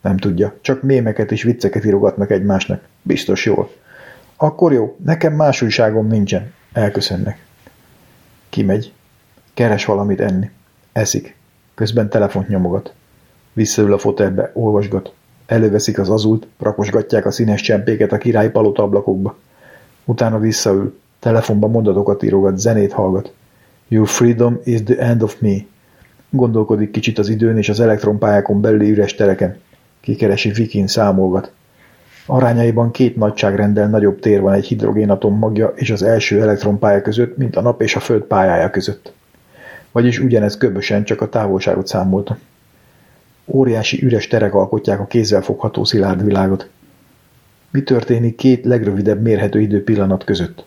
Nem 0.02 0.18
tudja, 0.18 0.54
csak 0.62 0.82
mémeket 0.82 1.32
és 1.32 1.44
vicceket 1.44 1.86
írogatnak 1.86 2.32
egymásnak. 2.32 2.82
Biztos 3.02 3.46
jól. 3.46 3.72
Akkor 4.36 4.74
jó, 4.74 4.96
nekem 5.06 5.34
más 5.34 5.62
újságom 5.62 6.08
nincsen. 6.08 6.54
Elköszönnek. 6.74 7.46
Kimegy. 8.50 8.94
Keres 9.54 9.86
valamit 9.86 10.22
enni. 10.22 10.50
Eszik. 10.92 11.36
Közben 11.76 12.10
telefont 12.10 12.48
nyomogat. 12.48 12.94
Visszaül 13.54 13.94
a 13.94 13.98
fotelbe, 13.98 14.52
olvasgat. 14.54 15.14
Előveszik 15.46 16.00
az 16.00 16.10
azult, 16.10 16.48
rakosgatják 16.60 17.26
a 17.26 17.32
színes 17.32 17.62
csempéket 17.62 18.12
a 18.12 18.18
királyi 18.18 18.50
palota 18.50 18.84
ablakokba. 18.84 19.36
Utána 20.06 20.40
visszaül, 20.40 21.00
telefonba 21.20 21.68
mondatokat 21.68 22.24
írogat, 22.24 22.58
zenét 22.58 22.92
hallgat. 22.92 23.34
Your 23.88 24.08
freedom 24.08 24.60
is 24.64 24.84
the 24.84 24.98
end 24.98 25.24
of 25.24 25.40
me. 25.40 25.56
Gondolkodik 26.30 26.92
kicsit 26.92 27.18
az 27.18 27.30
időn 27.30 27.58
és 27.58 27.70
az 27.70 27.80
elektronpályákon 27.80 28.62
belüli 28.62 28.90
üres 28.90 29.16
tereken. 29.16 29.58
Kikeresi 30.02 30.50
Vikin 30.50 30.88
számolgat. 30.88 31.52
Arányaiban 32.26 32.92
két 32.92 33.16
nagyságrendel 33.16 33.90
nagyobb 33.90 34.20
tér 34.20 34.42
van 34.42 34.54
egy 34.54 34.66
hidrogénatom 34.66 35.38
magja 35.38 35.74
és 35.76 35.90
az 35.90 36.04
első 36.04 36.42
elektronpálya 36.42 37.02
között, 37.02 37.38
mint 37.38 37.56
a 37.56 37.62
nap 37.62 37.82
és 37.82 37.96
a 37.96 38.00
föld 38.00 38.22
pályája 38.22 38.70
között. 38.70 39.14
Vagyis 39.92 40.20
ugyanez 40.20 40.58
köbösen, 40.58 41.04
csak 41.04 41.22
a 41.22 41.30
távolságot 41.30 41.88
számolta. 41.88 42.38
Óriási 43.46 44.04
üres 44.04 44.28
terek 44.28 44.54
alkotják 44.54 45.00
a 45.00 45.06
kézzel 45.06 45.42
fogható 45.42 45.84
szilárd 45.84 46.24
világot. 46.24 46.70
Mi 47.72 47.84
történik 47.84 48.36
két 48.36 48.66
legrövidebb 48.66 49.22
mérhető 49.22 49.62
idő 49.62 49.84
pillanat 49.84 50.24
között? 50.24 50.66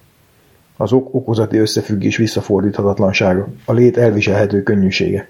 Az 0.76 0.93
ok 0.93 1.14
okozati 1.14 1.57
összefüggés 1.57 2.16
visszafordíthatatlansága, 2.16 3.49
a 3.64 3.72
lét 3.72 3.97
elviselhető 3.97 4.62
könnyűsége. 4.62 5.29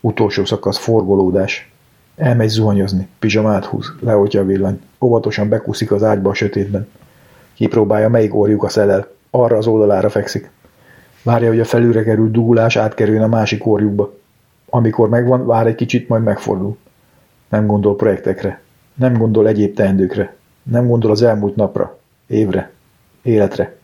Utolsó 0.00 0.44
szakasz 0.44 0.78
forgolódás. 0.78 1.72
Elmegy 2.16 2.48
zuhanyozni, 2.48 3.08
pizsamát 3.18 3.64
húz, 3.64 3.92
leoltja 4.00 4.40
a 4.40 4.44
villany, 4.44 4.80
óvatosan 5.00 5.48
bekuszik 5.48 5.92
az 5.92 6.02
ágyba 6.02 6.30
a 6.30 6.34
sötétben. 6.34 6.88
Kipróbálja, 7.54 8.08
melyik 8.08 8.34
orjuk 8.34 8.62
a 8.62 8.68
szelel, 8.68 9.08
arra 9.30 9.56
az 9.56 9.66
oldalára 9.66 10.10
fekszik. 10.10 10.50
Várja, 11.22 11.48
hogy 11.48 11.60
a 11.60 11.64
felülre 11.64 12.02
került 12.02 12.30
dugulás 12.30 12.76
átkerüljön 12.76 13.22
a 13.22 13.28
másik 13.28 13.66
orjukba. 13.66 14.18
Amikor 14.70 15.08
megvan, 15.08 15.46
vár 15.46 15.66
egy 15.66 15.74
kicsit, 15.74 16.08
majd 16.08 16.22
megfordul. 16.22 16.76
Nem 17.48 17.66
gondol 17.66 17.96
projektekre. 17.96 18.60
Nem 18.94 19.16
gondol 19.16 19.48
egyéb 19.48 19.74
teendőkre. 19.74 20.36
Nem 20.62 20.86
gondol 20.86 21.10
az 21.10 21.22
elmúlt 21.22 21.56
napra, 21.56 21.98
évre, 22.26 22.70
életre. 23.22 23.76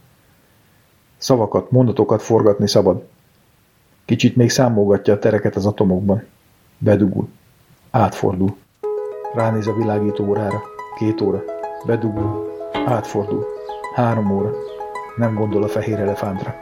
Szavakat, 1.17 1.71
mondatokat 1.71 2.23
forgatni 2.23 2.69
szabad. 2.69 3.07
Kicsit 4.05 4.37
még 4.37 4.51
számolgatja 4.51 5.15
a 5.15 5.19
tereket 5.19 5.57
az 5.57 5.67
atomokban. 5.67 6.23
Bedugul. 6.79 7.29
Átfordul. 7.91 8.57
Ránéz 9.35 9.67
a 9.67 9.75
világító 9.75 10.27
órára. 10.27 10.63
Két 10.99 11.21
óra. 11.21 11.45
Bedugul. 11.87 12.53
Átfordul. 12.87 13.47
Három 13.95 14.31
óra. 14.31 14.53
Nem 15.17 15.35
gondol 15.35 15.63
a 15.63 15.69
fehér 15.69 15.99
elefántra. 16.01 16.57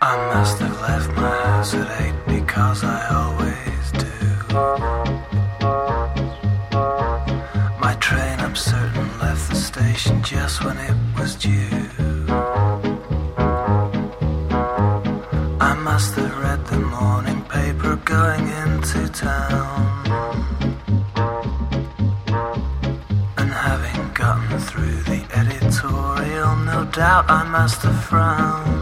I 0.00 0.16
must 0.32 0.60
have 0.60 0.80
left 0.80 1.10
my 1.16 1.36
house 1.42 1.74
at 1.74 2.00
eight 2.00 2.14
because 2.28 2.84
I 2.84 2.98
always 3.18 3.90
do. 4.04 4.06
My 7.80 7.94
train, 7.98 8.38
I'm 8.38 8.54
certain, 8.54 9.18
left 9.18 9.50
the 9.50 9.56
station 9.56 10.22
just 10.22 10.64
when 10.64 10.78
it 10.78 10.94
was 11.18 11.34
due. 11.34 11.88
I 15.60 15.74
must 15.82 16.14
have 16.14 16.38
read 16.44 16.64
the 16.66 16.78
morning 16.78 17.42
paper 17.46 17.96
going 17.96 18.46
into 18.62 19.08
town. 19.08 20.06
And 23.36 23.50
having 23.50 24.14
gotten 24.14 24.60
through 24.60 25.02
the 25.10 25.26
editorial, 25.34 26.54
no 26.54 26.84
doubt 26.92 27.28
I 27.28 27.42
must 27.42 27.82
have 27.82 28.04
frowned. 28.04 28.77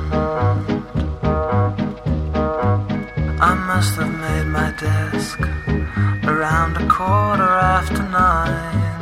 I 3.48 3.54
must 3.54 3.94
have 3.94 4.12
made 4.26 4.46
my 4.46 4.70
desk 4.72 5.38
around 6.26 6.76
a 6.78 6.86
quarter 6.88 7.52
after 7.76 8.02
nine 8.02 8.98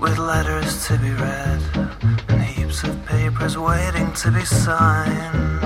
with 0.00 0.16
letters 0.18 0.86
to 0.86 0.96
be 0.98 1.10
read 1.10 1.60
and 2.28 2.40
heaps 2.40 2.84
of 2.84 3.04
papers 3.04 3.58
waiting 3.58 4.12
to 4.12 4.30
be 4.30 4.44
signed. 4.44 5.60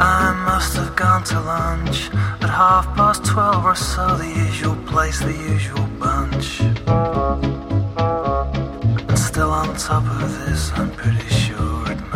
I 0.00 0.32
must 0.44 0.74
have 0.78 0.96
gone 0.96 1.22
to 1.32 1.40
lunch 1.40 2.10
at 2.42 2.50
half 2.50 2.86
past 2.96 3.24
twelve 3.24 3.64
or 3.64 3.76
so, 3.76 4.16
the 4.16 4.26
usual 4.26 4.74
place, 4.90 5.20
the 5.20 5.32
usual 5.32 5.86
bunch. 6.00 6.60
And 9.08 9.18
still 9.30 9.50
on 9.50 9.76
top 9.76 10.04
of 10.20 10.28
this, 10.40 10.72
I'm 10.72 10.90
pretty 10.90 11.28
sure 11.28 11.91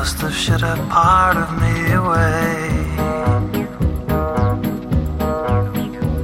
must 0.00 0.22
have 0.22 0.34
shut 0.34 0.62
a 0.62 0.76
part 0.88 1.36
of 1.36 1.50
me 1.60 1.74
away. 1.92 2.56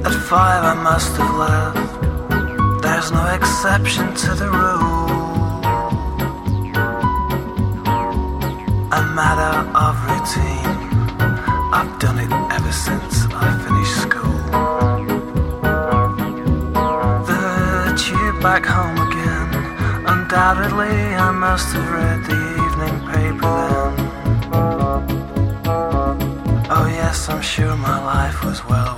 At 0.07 0.15
five, 0.31 0.63
I 0.73 0.75
must 0.89 1.11
have 1.19 1.35
left. 1.45 2.81
There's 2.81 3.11
no 3.11 3.23
exception 3.37 4.07
to 4.23 4.29
the 4.41 4.49
rule. 4.61 5.61
A 8.99 9.01
matter 9.19 9.55
of 9.85 9.93
routine. 10.09 10.77
I've 11.77 11.93
done 11.99 12.17
it 12.25 12.31
ever 12.57 12.73
since 12.87 13.15
I 13.45 13.47
finished 13.65 13.97
school. 14.07 14.39
The 17.29 17.43
tube 18.01 18.41
back 18.41 18.65
home 18.65 18.97
again. 19.07 19.49
Undoubtedly, 20.13 20.97
I 21.27 21.29
must 21.29 21.67
have 21.75 21.89
read 21.91 22.25
the 22.25 22.46
was 28.43 28.63
well 28.65 28.96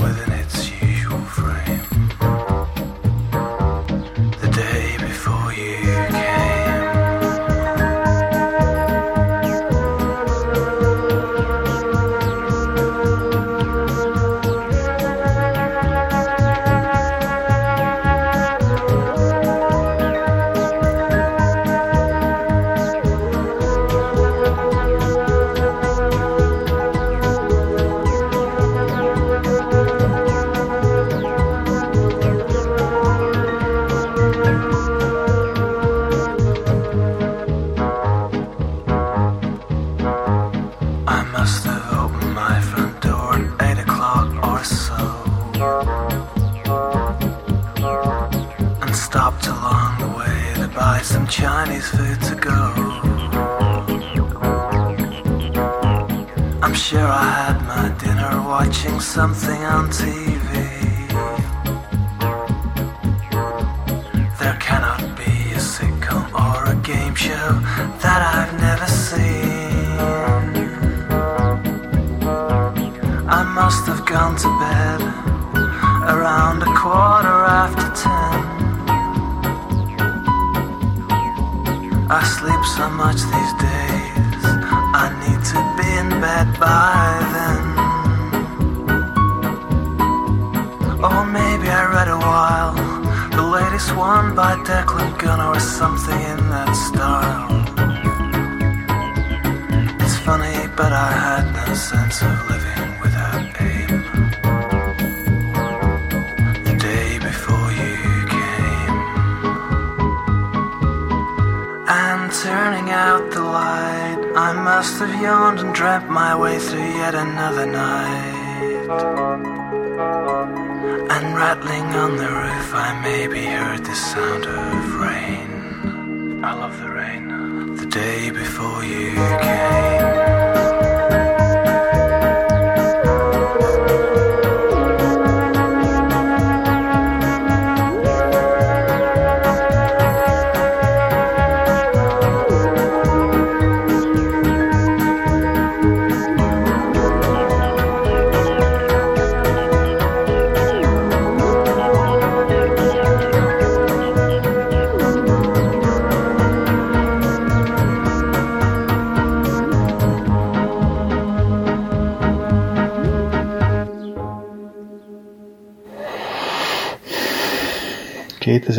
something 59.19 59.58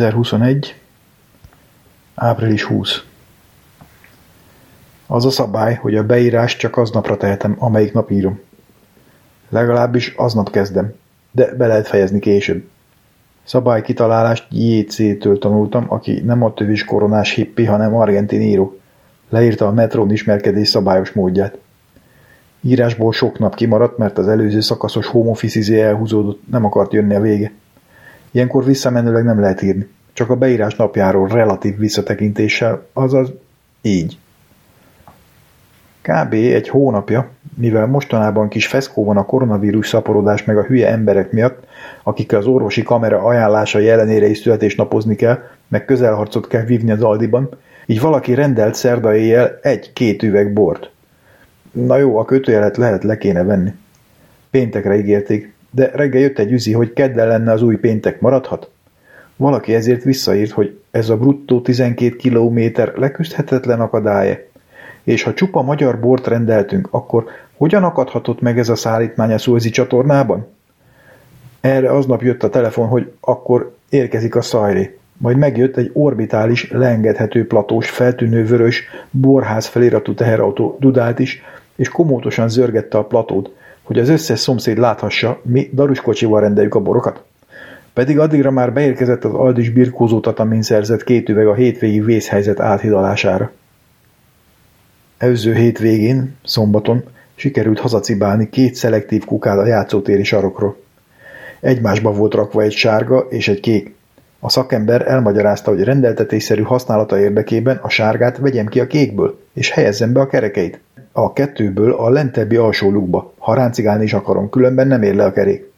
2021. 0.01 0.75
április 2.15 2.63
20. 2.63 3.03
Az 5.07 5.25
a 5.25 5.29
szabály, 5.29 5.75
hogy 5.75 5.95
a 5.95 6.03
beírást 6.03 6.59
csak 6.59 6.77
aznapra 6.77 7.17
tehetem, 7.17 7.55
amelyik 7.59 7.93
nap 7.93 8.11
írom. 8.11 8.39
Legalábbis 9.49 10.13
aznap 10.17 10.51
kezdem, 10.51 10.93
de 11.31 11.55
be 11.55 11.67
lehet 11.67 11.87
fejezni 11.87 12.19
később. 12.19 12.67
Szabály 13.43 13.81
kitalálást 13.81 14.47
JC-től 14.49 15.37
tanultam, 15.37 15.85
aki 15.87 16.21
nem 16.21 16.43
a 16.43 16.53
tövis 16.53 16.85
koronás 16.85 17.33
hippi, 17.33 17.65
hanem 17.65 17.95
argentin 17.95 18.41
író. 18.41 18.79
Leírta 19.29 19.67
a 19.67 19.71
metrón 19.71 20.11
ismerkedés 20.11 20.67
szabályos 20.67 21.11
módját. 21.11 21.57
Írásból 22.61 23.11
sok 23.11 23.39
nap 23.39 23.55
kimaradt, 23.55 23.97
mert 23.97 24.17
az 24.17 24.27
előző 24.27 24.59
szakaszos 24.59 25.07
home 25.07 25.35
izé 25.41 25.81
elhúzódott, 25.81 26.41
nem 26.51 26.65
akart 26.65 26.93
jönni 26.93 27.15
a 27.15 27.21
vége. 27.21 27.51
Ilyenkor 28.31 28.65
visszamenőleg 28.65 29.23
nem 29.23 29.39
lehet 29.39 29.61
írni, 29.61 29.87
csak 30.13 30.29
a 30.29 30.35
beírás 30.35 30.75
napjáról 30.75 31.27
relatív 31.27 31.77
visszatekintéssel, 31.77 32.85
azaz 32.93 33.31
így. 33.81 34.17
Kb. 36.01 36.33
egy 36.33 36.69
hónapja, 36.69 37.29
mivel 37.55 37.85
mostanában 37.85 38.47
kis 38.47 38.67
feszkó 38.67 39.05
van 39.05 39.17
a 39.17 39.25
koronavírus 39.25 39.87
szaporodás 39.87 40.43
meg 40.43 40.57
a 40.57 40.63
hülye 40.63 40.89
emberek 40.89 41.31
miatt, 41.31 41.63
akikkel 42.03 42.39
az 42.39 42.45
orvosi 42.45 42.83
kamera 42.83 43.23
ajánlásai 43.23 43.89
ellenére 43.89 44.27
is 44.27 44.37
születésnapozni 44.37 45.15
kell, 45.15 45.39
meg 45.67 45.85
közelharcot 45.85 46.47
kell 46.47 46.63
vívni 46.63 46.91
az 46.91 47.01
Aldiban, 47.01 47.49
így 47.85 47.99
valaki 47.99 48.33
rendelt 48.33 48.75
szerda 48.75 49.15
éjjel 49.15 49.59
egy-két 49.61 50.23
üveg 50.23 50.53
bort. 50.53 50.91
Na 51.71 51.97
jó, 51.97 52.17
a 52.17 52.25
kötőjelet 52.25 52.77
lehet 52.77 53.03
le 53.03 53.17
kéne 53.17 53.43
venni. 53.43 53.73
Péntekre 54.49 54.97
ígérték, 54.97 55.50
de 55.71 55.91
reggel 55.93 56.21
jött 56.21 56.39
egy 56.39 56.51
üzi, 56.51 56.73
hogy 56.73 56.93
keddel 56.93 57.27
lenne 57.27 57.51
az 57.51 57.61
új 57.61 57.75
péntek, 57.75 58.19
maradhat? 58.19 58.69
Valaki 59.35 59.73
ezért 59.73 60.03
visszaírt, 60.03 60.51
hogy 60.51 60.79
ez 60.91 61.09
a 61.09 61.17
bruttó 61.17 61.61
12 61.61 62.15
kilométer 62.15 62.93
leküzdhetetlen 62.95 63.81
akadálya, 63.81 64.37
és 65.03 65.23
ha 65.23 65.33
csupa 65.33 65.61
magyar 65.61 65.99
bort 65.99 66.27
rendeltünk, 66.27 66.87
akkor 66.91 67.25
hogyan 67.57 67.83
akadhatott 67.83 68.41
meg 68.41 68.59
ez 68.59 68.69
a 68.69 68.75
szállítmány 68.75 69.33
a 69.33 69.37
Szulzi 69.37 69.69
csatornában? 69.69 70.47
Erre 71.61 71.91
aznap 71.91 72.21
jött 72.21 72.43
a 72.43 72.49
telefon, 72.49 72.87
hogy 72.87 73.11
akkor 73.19 73.75
érkezik 73.89 74.35
a 74.35 74.41
szajré. 74.41 74.97
Majd 75.17 75.37
megjött 75.37 75.77
egy 75.77 75.91
orbitális, 75.93 76.71
leengedhető 76.71 77.47
platós, 77.47 77.89
feltűnő 77.89 78.45
vörös, 78.45 78.83
borház 79.11 79.65
feliratú 79.65 80.13
teherautó 80.13 80.77
dudált 80.79 81.19
is, 81.19 81.41
és 81.75 81.89
komótosan 81.89 82.49
zörgette 82.49 82.97
a 82.97 83.05
platót, 83.05 83.55
hogy 83.91 83.99
az 83.99 84.09
összes 84.09 84.39
szomszéd 84.39 84.77
láthassa, 84.77 85.41
mi 85.43 85.69
daruskocsival 85.73 86.41
rendeljük 86.41 86.75
a 86.75 86.79
borokat. 86.79 87.23
Pedig 87.93 88.19
addigra 88.19 88.51
már 88.51 88.73
beérkezett 88.73 89.23
az 89.23 89.33
Aldis 89.33 89.69
birkózótat, 89.69 90.39
amin 90.39 90.61
szerzett 90.61 91.03
két 91.03 91.29
üveg 91.29 91.47
a 91.47 91.53
hétvégi 91.53 91.99
vészhelyzet 91.99 92.59
áthidalására. 92.59 93.51
Előző 95.17 95.53
hétvégén, 95.53 96.35
szombaton 96.43 97.03
sikerült 97.35 97.79
hazacibálni 97.79 98.49
két 98.49 98.75
szelektív 98.75 99.25
kukát 99.25 99.57
a 99.57 99.65
játszótéri 99.65 100.23
sarokról. 100.23 100.77
Egymásba 101.59 102.11
volt 102.11 102.33
rakva 102.33 102.61
egy 102.61 102.71
sárga 102.71 103.19
és 103.29 103.47
egy 103.47 103.59
kék. 103.59 103.95
A 104.39 104.49
szakember 104.49 105.07
elmagyarázta, 105.07 105.71
hogy 105.71 105.83
rendeltetésszerű 105.83 106.61
használata 106.61 107.19
érdekében 107.19 107.79
a 107.81 107.89
sárgát 107.89 108.37
vegyem 108.37 108.67
ki 108.67 108.79
a 108.79 108.87
kékből, 108.87 109.39
és 109.53 109.71
helyezzem 109.71 110.13
be 110.13 110.19
a 110.19 110.27
kerekeit. 110.27 110.79
A 111.11 111.33
kettőből 111.33 111.93
a 111.93 112.09
lentebbi 112.09 112.55
alsó 112.55 112.91
lukba, 112.91 113.33
ha 113.37 113.53
ráncigálni 113.53 114.03
is 114.03 114.13
akarom, 114.13 114.49
különben 114.49 114.87
nem 114.87 115.01
ér 115.01 115.15
le 115.15 115.23
a 115.23 115.31
kerék. 115.31 115.71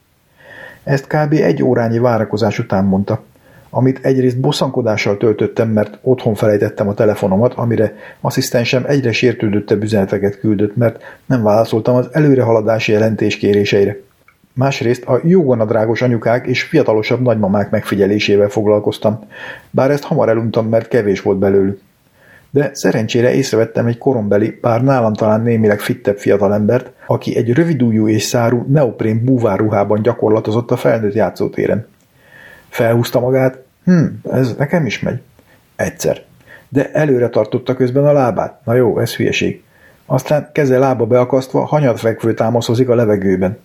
Ezt 0.84 1.06
kb. 1.06 1.32
egy 1.32 1.62
órányi 1.62 1.98
várakozás 1.98 2.58
után 2.58 2.84
mondta, 2.84 3.22
amit 3.70 3.98
egyrészt 4.02 4.40
bosszankodással 4.40 5.16
töltöttem, 5.16 5.68
mert 5.68 5.98
otthon 6.02 6.34
felejtettem 6.34 6.88
a 6.88 6.94
telefonomat, 6.94 7.54
amire 7.54 7.92
asszisztensem 8.20 8.84
egyre 8.86 9.12
sértődöttebb 9.12 9.82
üzeneteket 9.82 10.38
küldött, 10.38 10.76
mert 10.76 11.02
nem 11.26 11.42
válaszoltam 11.42 11.94
az 11.94 12.08
előrehaladási 12.12 12.92
jelentés 12.92 13.36
kéréseire. 13.36 13.96
Másrészt 14.52 15.04
a 15.04 15.20
jógonadrágos 15.22 16.02
anyukák 16.02 16.46
és 16.46 16.62
fiatalosabb 16.62 17.20
nagymamák 17.20 17.70
megfigyelésével 17.70 18.48
foglalkoztam, 18.48 19.18
bár 19.70 19.90
ezt 19.90 20.04
hamar 20.04 20.28
eluntam, 20.28 20.68
mert 20.68 20.88
kevés 20.88 21.22
volt 21.22 21.38
belőlük. 21.38 21.80
De 22.54 22.70
szerencsére 22.72 23.32
észrevettem 23.32 23.86
egy 23.86 23.98
korombeli, 23.98 24.58
bár 24.60 24.82
nálam 24.82 25.12
talán 25.12 25.40
némileg 25.40 25.80
fittebb 25.80 26.18
fiatalembert, 26.18 26.92
aki 27.06 27.36
egy 27.36 27.52
rövidújú 27.52 28.08
és 28.08 28.22
szárú 28.22 28.64
neoprén 28.68 29.24
búvárruhában 29.24 30.02
gyakorlatozott 30.02 30.70
a 30.70 30.76
felnőtt 30.76 31.14
játszótéren. 31.14 31.86
Felhúzta 32.68 33.20
magát, 33.20 33.58
hm, 33.84 34.04
ez 34.30 34.54
nekem 34.58 34.86
is 34.86 35.00
megy. 35.00 35.20
Egyszer. 35.76 36.22
De 36.68 36.90
előre 36.92 37.28
tartotta 37.28 37.74
közben 37.74 38.04
a 38.06 38.12
lábát. 38.12 38.60
Na 38.64 38.74
jó, 38.74 38.98
ez 38.98 39.14
hülyeség. 39.14 39.62
Aztán 40.06 40.50
keze 40.52 40.78
lába 40.78 41.06
beakasztva 41.06 41.64
hanyatfekvő 41.64 42.34
támaszozik 42.34 42.88
a 42.88 42.94
levegőben. 42.94 43.58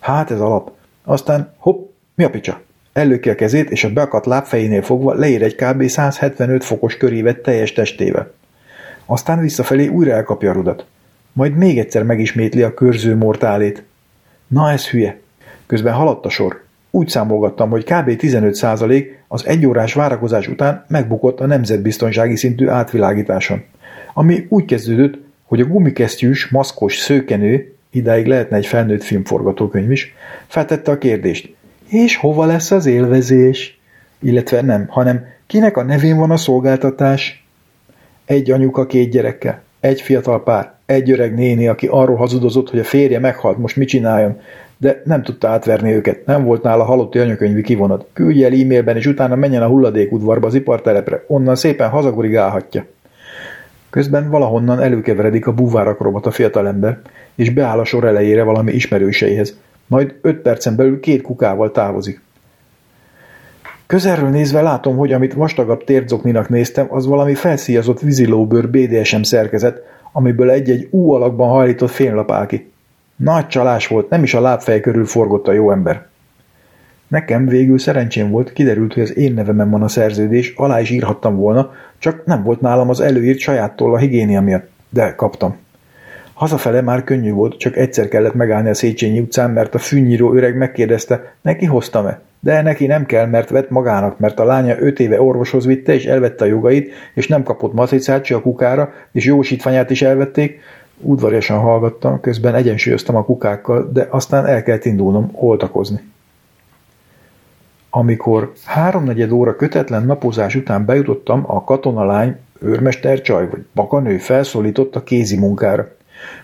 Hát 0.00 0.30
ez 0.30 0.40
alap. 0.40 0.70
Aztán 1.04 1.52
hopp, 1.56 1.90
mi 2.14 2.24
a 2.24 2.30
picsa? 2.30 2.60
Ellöki 2.92 3.30
a 3.30 3.34
kezét, 3.34 3.70
és 3.70 3.84
a 3.84 3.92
beakadt 3.92 4.26
lábfejénél 4.26 4.82
fogva 4.82 5.14
leír 5.14 5.42
egy 5.42 5.54
kb. 5.54 5.82
175 5.82 6.64
fokos 6.64 6.96
körévet 6.96 7.38
teljes 7.38 7.72
testével. 7.72 8.34
Aztán 9.06 9.40
visszafelé 9.40 9.86
újra 9.86 10.12
elkapja 10.12 10.50
a 10.50 10.52
rudat. 10.52 10.86
Majd 11.32 11.56
még 11.56 11.78
egyszer 11.78 12.02
megismétli 12.02 12.62
a 12.62 12.74
körző 12.74 13.16
mortálét. 13.16 13.82
Na 14.46 14.70
ez 14.70 14.88
hülye. 14.88 15.20
Közben 15.66 15.94
haladt 15.94 16.24
a 16.24 16.28
sor. 16.28 16.64
Úgy 16.90 17.08
számolgattam, 17.08 17.70
hogy 17.70 17.84
kb. 17.84 18.10
15% 18.18 19.04
az 19.28 19.46
egyórás 19.46 19.94
várakozás 19.94 20.48
után 20.48 20.84
megbukott 20.88 21.40
a 21.40 21.46
nemzetbiztonsági 21.46 22.36
szintű 22.36 22.66
átvilágításon. 22.66 23.64
Ami 24.14 24.46
úgy 24.48 24.64
kezdődött, 24.64 25.18
hogy 25.44 25.60
a 25.60 25.66
gumikesztyűs, 25.66 26.48
maszkos 26.48 26.96
szőkenő, 26.96 27.74
idáig 27.90 28.26
lehetne 28.26 28.56
egy 28.56 28.66
felnőtt 28.66 29.02
filmforgatókönyv 29.02 29.90
is, 29.90 30.14
feltette 30.46 30.90
a 30.90 30.98
kérdést. 30.98 31.54
És 31.88 32.16
hova 32.16 32.44
lesz 32.44 32.70
az 32.70 32.86
élvezés? 32.86 33.80
Illetve 34.18 34.60
nem, 34.60 34.86
hanem 34.88 35.24
kinek 35.46 35.76
a 35.76 35.82
nevén 35.82 36.16
van 36.16 36.30
a 36.30 36.36
szolgáltatás? 36.36 37.45
Egy 38.26 38.50
anyuka 38.50 38.86
két 38.86 39.10
gyerekkel, 39.10 39.62
egy 39.80 40.00
fiatal 40.00 40.42
pár, 40.42 40.72
egy 40.86 41.10
öreg 41.10 41.34
néni, 41.34 41.68
aki 41.68 41.86
arról 41.86 42.16
hazudozott, 42.16 42.70
hogy 42.70 42.78
a 42.78 42.84
férje 42.84 43.18
meghalt, 43.18 43.58
most 43.58 43.76
mit 43.76 43.88
csináljon, 43.88 44.40
de 44.78 45.02
nem 45.04 45.22
tudta 45.22 45.48
átverni 45.48 45.92
őket, 45.92 46.26
nem 46.26 46.44
volt 46.44 46.62
nála 46.62 46.84
halotti 46.84 47.18
anyakönyvi 47.18 47.62
kivonat. 47.62 48.06
Küldje 48.12 48.46
el 48.46 48.52
e-mailben, 48.52 48.96
és 48.96 49.06
utána 49.06 49.34
menjen 49.34 49.62
a 49.62 49.66
hulladékudvarba 49.66 50.46
az 50.46 50.54
ipartelepre, 50.54 51.24
onnan 51.26 51.56
szépen 51.56 51.88
hazagurigálhatja. 51.88 52.84
Közben 53.90 54.30
valahonnan 54.30 54.80
előkeveredik 54.80 55.46
a 55.46 55.52
búvárakrobat 55.52 56.26
a 56.26 56.30
fiatalember, 56.30 56.98
és 57.34 57.50
beáll 57.50 57.78
a 57.78 57.84
sor 57.84 58.04
elejére 58.04 58.42
valami 58.42 58.72
ismerőseihez, 58.72 59.58
majd 59.86 60.14
öt 60.22 60.36
percen 60.36 60.76
belül 60.76 61.00
két 61.00 61.22
kukával 61.22 61.70
távozik. 61.70 62.20
Közelről 63.86 64.28
nézve 64.28 64.60
látom, 64.60 64.96
hogy 64.96 65.12
amit 65.12 65.34
vastagabb 65.34 65.84
térzokninak 65.84 66.48
néztem, 66.48 66.86
az 66.90 67.06
valami 67.06 67.34
felszíjazott 67.34 68.00
vízilóbőr 68.00 68.68
BDSM 68.68 69.20
szerkezet, 69.20 69.82
amiből 70.12 70.50
egy-egy 70.50 70.88
ú 70.90 71.12
alakban 71.12 71.48
hajlított 71.48 71.90
fénylap 71.90 72.30
áll 72.30 72.46
ki. 72.46 72.70
Nagy 73.16 73.46
csalás 73.46 73.86
volt, 73.86 74.08
nem 74.08 74.22
is 74.22 74.34
a 74.34 74.40
lábfej 74.40 74.80
körül 74.80 75.04
forgott 75.04 75.48
a 75.48 75.52
jó 75.52 75.70
ember. 75.70 76.06
Nekem 77.08 77.46
végül 77.46 77.78
szerencsém 77.78 78.30
volt, 78.30 78.52
kiderült, 78.52 78.94
hogy 78.94 79.02
az 79.02 79.16
én 79.16 79.34
nevemen 79.34 79.70
van 79.70 79.82
a 79.82 79.88
szerződés, 79.88 80.52
alá 80.56 80.80
is 80.80 80.90
írhattam 80.90 81.36
volna, 81.36 81.72
csak 81.98 82.24
nem 82.24 82.42
volt 82.42 82.60
nálam 82.60 82.88
az 82.88 83.00
előírt 83.00 83.38
sajáttól 83.38 83.94
a 83.94 83.98
higiénia 83.98 84.40
miatt, 84.40 84.70
de 84.88 85.14
kaptam. 85.14 85.56
Hazafele 86.32 86.80
már 86.80 87.04
könnyű 87.04 87.32
volt, 87.32 87.58
csak 87.58 87.76
egyszer 87.76 88.08
kellett 88.08 88.34
megállni 88.34 88.68
a 88.68 88.74
Széchenyi 88.74 89.20
utcán, 89.20 89.50
mert 89.50 89.74
a 89.74 89.78
fűnyíró 89.78 90.34
öreg 90.34 90.56
megkérdezte, 90.56 91.34
neki 91.42 91.64
hoztam-e? 91.64 92.20
De 92.40 92.62
neki 92.62 92.86
nem 92.86 93.06
kell, 93.06 93.26
mert 93.26 93.50
vett 93.50 93.70
magának, 93.70 94.18
mert 94.18 94.40
a 94.40 94.44
lánya 94.44 94.78
öt 94.78 95.00
éve 95.00 95.22
orvoshoz 95.22 95.66
vitte, 95.66 95.94
és 95.94 96.04
elvette 96.04 96.44
a 96.44 96.48
jogait, 96.48 96.92
és 97.14 97.28
nem 97.28 97.42
kapott 97.42 97.72
macicát, 97.72 98.30
a 98.30 98.40
kukára, 98.40 98.92
és 99.12 99.24
jósítványát 99.24 99.90
is 99.90 100.02
elvették. 100.02 100.60
Udvariasan 101.00 101.58
hallgattam, 101.58 102.20
közben 102.20 102.54
egyensúlyoztam 102.54 103.16
a 103.16 103.24
kukákkal, 103.24 103.90
de 103.92 104.06
aztán 104.10 104.46
el 104.46 104.62
kellett 104.62 104.84
indulnom 104.84 105.30
oltakozni. 105.32 106.00
Amikor 107.90 108.52
háromnegyed 108.64 109.30
óra 109.30 109.56
kötetlen 109.56 110.06
napozás 110.06 110.54
után 110.54 110.84
bejutottam, 110.84 111.44
a 111.46 111.64
katonalány, 111.64 112.36
őrmester 112.60 113.20
csaj 113.20 113.48
vagy 113.48 113.64
bakanő 113.74 114.18
felszólított 114.18 114.96
a 114.96 115.02
kézi 115.02 115.38
munkára. 115.38 115.88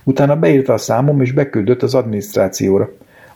Utána 0.05 0.37
beírta 0.37 0.73
a 0.73 0.79
számom 0.79 1.21
és 1.21 1.33
beküldött 1.33 1.83
az 1.83 1.95
adminisztrációra. 1.95 2.91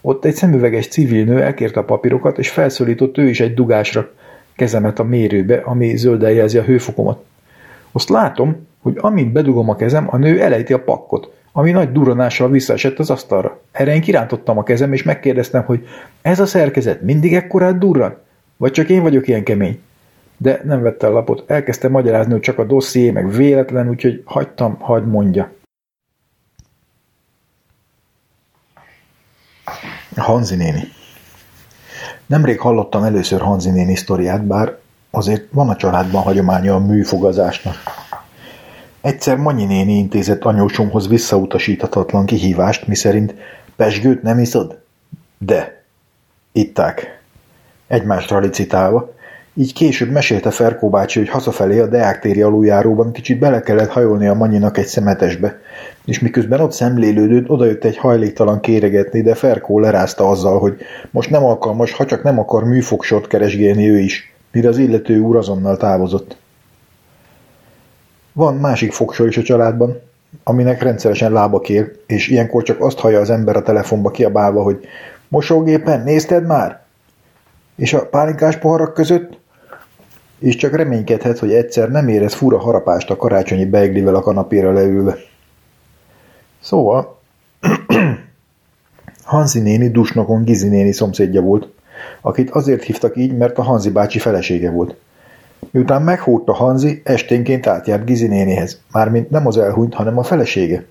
Ott 0.09 0.25
egy 0.25 0.35
szemüveges 0.35 0.89
civil 0.89 1.25
nő 1.25 1.43
elkérte 1.43 1.81
a 1.81 1.85
papírokat, 1.85 2.39
és 2.39 2.51
felszólított 2.51 3.19
ő 3.19 3.29
is 3.29 3.41
egy 3.41 3.55
dugásra. 3.55 4.11
Kezemet 4.57 4.99
a 4.99 5.05
mérőbe, 5.05 5.57
ami 5.57 5.97
zölden 5.97 6.31
jelzi 6.31 6.59
a 6.59 6.63
hőfokomat. 6.63 7.25
Azt 7.93 8.09
látom, 8.09 8.67
hogy 8.83 8.97
amint 9.01 9.33
bedugom 9.33 9.69
a 9.69 9.77
kezem, 9.77 10.07
a 10.11 10.17
nő 10.17 10.41
elejti 10.41 10.73
a 10.73 10.83
pakkot, 10.83 11.33
ami 11.53 11.71
nagy 11.71 11.93
duranással 11.93 12.51
visszaesett 12.51 12.99
az 12.99 13.11
asztalra. 13.11 13.61
Erre 13.73 13.95
én 13.95 14.01
kirántottam 14.01 14.59
a 14.59 14.63
kezem, 14.63 14.93
és 14.93 15.03
megkérdeztem, 15.03 15.65
hogy 15.65 15.87
ez 16.23 16.41
a 16.41 16.47
szerkezet 16.47 17.03
mindig 17.03 17.35
ekkorát 17.35 17.79
durran? 17.79 18.17
Vagy 18.57 18.73
csak 18.73 18.89
én 18.89 19.03
vagyok 19.03 19.29
ilyen 19.29 19.43
kemény? 19.43 19.81
De 20.37 20.61
nem 20.65 20.83
vette 20.83 21.07
a 21.07 21.11
lapot, 21.11 21.45
elkezdte 21.47 21.89
magyarázni, 21.89 22.33
hogy 22.33 22.41
csak 22.41 22.59
a 22.59 22.65
dosszié, 22.65 23.11
meg 23.11 23.31
véletlen, 23.31 23.89
úgyhogy 23.89 24.23
hagytam, 24.25 24.77
hagyd 24.79 25.07
mondja. 25.07 25.55
Hanzi 30.23 30.57
néni. 30.57 30.93
Nemrég 32.27 32.61
hallottam 32.61 33.03
először 33.03 33.41
Hanzi 33.41 33.71
néni 33.71 33.95
sztoriát, 33.95 34.45
bár 34.45 34.77
azért 35.11 35.45
van 35.51 35.69
a 35.69 35.77
családban 35.77 36.23
hagyománya 36.23 36.75
a 36.75 36.79
műfogazásnak. 36.79 37.75
Egyszer 39.01 39.37
Manyi 39.37 39.65
néni 39.65 39.93
intézett 39.93 40.45
anyósomhoz 40.45 41.09
visszautasíthatatlan 41.09 42.27
kihívást, 42.27 42.87
miszerint 42.87 43.35
pesgőt 43.77 44.23
nem 44.23 44.39
iszod? 44.39 44.79
De. 45.39 45.85
Itták. 46.53 47.21
Egymásra 47.87 48.39
licitálva, 48.39 49.15
így 49.55 49.73
később 49.73 50.11
mesélte 50.11 50.51
Ferkó 50.51 50.91
bácsi, 50.91 51.19
hogy 51.19 51.29
hazafelé 51.29 51.79
a 51.79 51.87
Deák 51.87 52.21
téri 52.21 52.43
aluljáróban 52.43 53.13
kicsit 53.13 53.39
bele 53.39 53.61
kellett 53.61 53.91
hajolni 53.91 54.27
a 54.27 54.35
Manyinak 54.35 54.79
egy 54.79 54.87
szemetesbe, 54.87 55.61
és 56.07 56.19
miközben 56.21 56.61
ott 56.61 56.73
szemlélődött, 56.73 57.49
odajött 57.49 57.85
egy 57.85 57.97
hajléktalan 57.97 58.61
kéregetni, 58.61 59.23
de 59.23 59.35
Ferkó 59.35 59.79
lerázta 59.79 60.29
azzal, 60.29 60.59
hogy 60.59 60.77
most 61.11 61.31
nem 61.31 61.45
alkalmas, 61.45 61.93
ha 61.93 62.05
csak 62.05 62.23
nem 62.23 62.39
akar 62.39 62.65
műfogsort 62.65 63.27
keresgélni 63.27 63.91
ő 63.91 63.99
is, 63.99 64.35
mire 64.53 64.69
az 64.69 64.79
illető 64.79 65.19
úr 65.19 65.37
azonnal 65.37 65.77
távozott. 65.77 66.37
Van 68.33 68.55
másik 68.55 68.93
fogsor 68.93 69.27
is 69.27 69.37
a 69.37 69.43
családban, 69.43 70.01
aminek 70.45 70.83
rendszeresen 70.83 71.33
lába 71.33 71.61
kér, 71.61 71.97
és 72.07 72.29
ilyenkor 72.29 72.63
csak 72.63 72.81
azt 72.81 72.99
hallja 72.99 73.21
az 73.21 73.31
ember 73.31 73.57
a 73.57 73.63
telefonba 73.63 74.11
kiabálva, 74.11 74.63
hogy 74.63 74.87
mosógépen, 75.29 76.03
nézted 76.03 76.47
már? 76.47 76.81
És 77.77 77.95
a 77.95 78.07
pálinkás 78.07 78.57
poharak 78.57 78.95
között 78.95 79.39
és 80.39 80.57
csak 80.57 80.77
reménykedhet, 80.77 81.39
hogy 81.39 81.53
egyszer 81.53 81.91
nem 81.91 82.09
érez 82.09 82.35
fura 82.35 82.59
harapást 82.59 83.11
a 83.11 83.17
karácsonyi 83.17 83.65
beiglivel 83.65 84.15
a 84.15 84.21
kanapéra 84.21 84.73
leülve. 84.73 85.17
Szóval, 86.67 87.19
Hanzi 89.25 89.61
néni 89.61 89.91
dusnokon 89.91 90.45
Gizi 90.45 90.69
néni 90.69 90.93
szomszédja 90.93 91.41
volt, 91.41 91.69
akit 92.21 92.51
azért 92.51 92.83
hívtak 92.83 93.17
így, 93.17 93.37
mert 93.37 93.59
a 93.59 93.63
Hanzi 93.63 93.91
bácsi 93.91 94.19
felesége 94.19 94.71
volt. 94.71 94.97
Miután 95.71 96.03
meghódta 96.03 96.53
Hanzi, 96.53 97.01
esténként 97.05 97.67
átjárt 97.67 98.05
Gizi 98.05 98.27
nénihez, 98.27 98.81
mármint 98.93 99.31
nem 99.31 99.47
az 99.47 99.59
elhunyt, 99.59 99.95
hanem 99.95 100.19
a 100.19 100.23
felesége, 100.23 100.85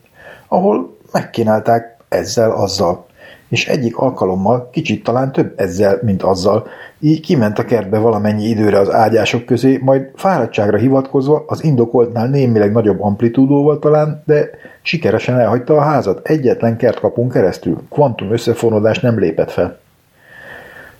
ahol 0.47 0.97
megkínálták 1.11 1.97
ezzel-azzal 2.09 3.05
és 3.49 3.67
egyik 3.67 3.97
alkalommal 3.97 4.69
kicsit 4.71 5.03
talán 5.03 5.31
több 5.31 5.53
ezzel, 5.55 5.99
mint 6.01 6.23
azzal, 6.23 6.67
így 6.99 7.19
kiment 7.21 7.59
a 7.59 7.65
kertbe 7.65 7.97
valamennyi 7.97 8.47
időre 8.47 8.79
az 8.79 8.91
ágyások 8.91 9.45
közé, 9.45 9.79
majd 9.81 10.09
fáradtságra 10.15 10.77
hivatkozva 10.77 11.43
az 11.47 11.63
indokoltnál 11.63 12.27
némileg 12.27 12.71
nagyobb 12.71 13.01
amplitúdóval 13.01 13.79
talán, 13.79 14.21
de 14.25 14.49
sikeresen 14.81 15.39
elhagyta 15.39 15.77
a 15.77 15.81
házat 15.81 16.27
egyetlen 16.27 16.77
kertkapun 16.77 17.29
keresztül, 17.29 17.81
kvantum 17.89 18.31
összefonódás 18.31 18.99
nem 18.99 19.19
lépett 19.19 19.51
fel. 19.51 19.79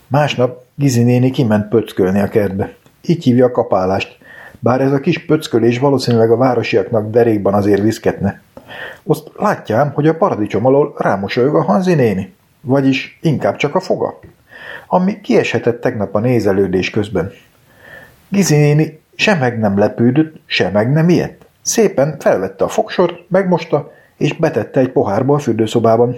Másnap 0.08 0.64
Gizi 0.76 1.04
néni 1.04 1.30
kiment 1.30 1.68
pöckölni 1.68 2.20
a 2.20 2.28
kertbe. 2.28 2.74
Így 3.02 3.24
hívja 3.24 3.46
a 3.46 3.52
kapálást, 3.52 4.18
bár 4.66 4.82
ez 4.82 4.92
a 4.92 5.00
kis 5.00 5.26
pöckölés 5.26 5.80
valószínűleg 5.80 6.32
a 6.32 6.38
városiaknak 6.38 7.10
derékban 7.10 7.54
azért 7.54 7.82
viszketne. 7.82 8.42
Azt 9.04 9.32
látjám, 9.36 9.92
hogy 9.94 10.08
a 10.08 10.16
paradicsom 10.16 10.66
alól 10.66 10.94
rámosolyog 10.98 11.56
a 11.56 11.64
Hanzi 11.64 11.94
néni. 11.94 12.34
Vagyis 12.62 13.20
inkább 13.22 13.56
csak 13.56 13.76
a 13.76 13.80
foga. 13.80 14.20
Ami 14.88 15.22
kieshetett 15.22 15.82
tegnap 15.82 16.16
a 16.16 16.20
nézelődés 16.20 16.90
közben. 16.90 17.32
Gizi 18.30 18.56
néni 18.56 19.00
se 19.16 19.36
meg 19.36 19.60
nem 19.60 19.78
lepődött, 19.78 20.36
se 20.46 20.70
meg 20.70 20.92
nem 20.92 21.10
ilyet. 21.10 21.46
Szépen 21.62 22.16
felvette 22.20 22.64
a 22.64 22.68
fogsort, 22.68 23.30
megmosta, 23.30 23.92
és 24.18 24.34
betette 24.34 24.80
egy 24.80 24.92
pohárba 24.92 25.34
a 25.34 25.40
fürdőszobában. 25.40 26.16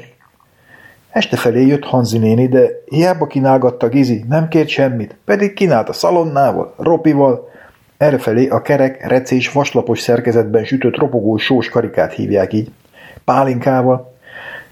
Este 1.09 1.37
felé 1.37 1.65
jött 1.65 1.83
Hanzi 1.83 2.17
néni, 2.17 2.47
de 2.47 2.69
hiába 2.85 3.27
kínálgatta 3.27 3.89
Gizi, 3.89 4.25
nem 4.29 4.47
kért 4.47 4.67
semmit, 4.67 5.17
pedig 5.25 5.53
kínált 5.53 5.89
a 5.89 5.93
szalonnával, 5.93 6.73
ropival, 6.77 7.55
Errefelé 7.97 8.47
a 8.47 8.61
kerek, 8.61 9.07
recés, 9.07 9.51
vaslapos 9.51 9.99
szerkezetben 9.99 10.63
sütött 10.63 10.97
ropogó 10.97 11.37
sós 11.37 11.69
karikát 11.69 12.13
hívják 12.13 12.53
így. 12.53 12.71
Pálinkával. 13.25 14.15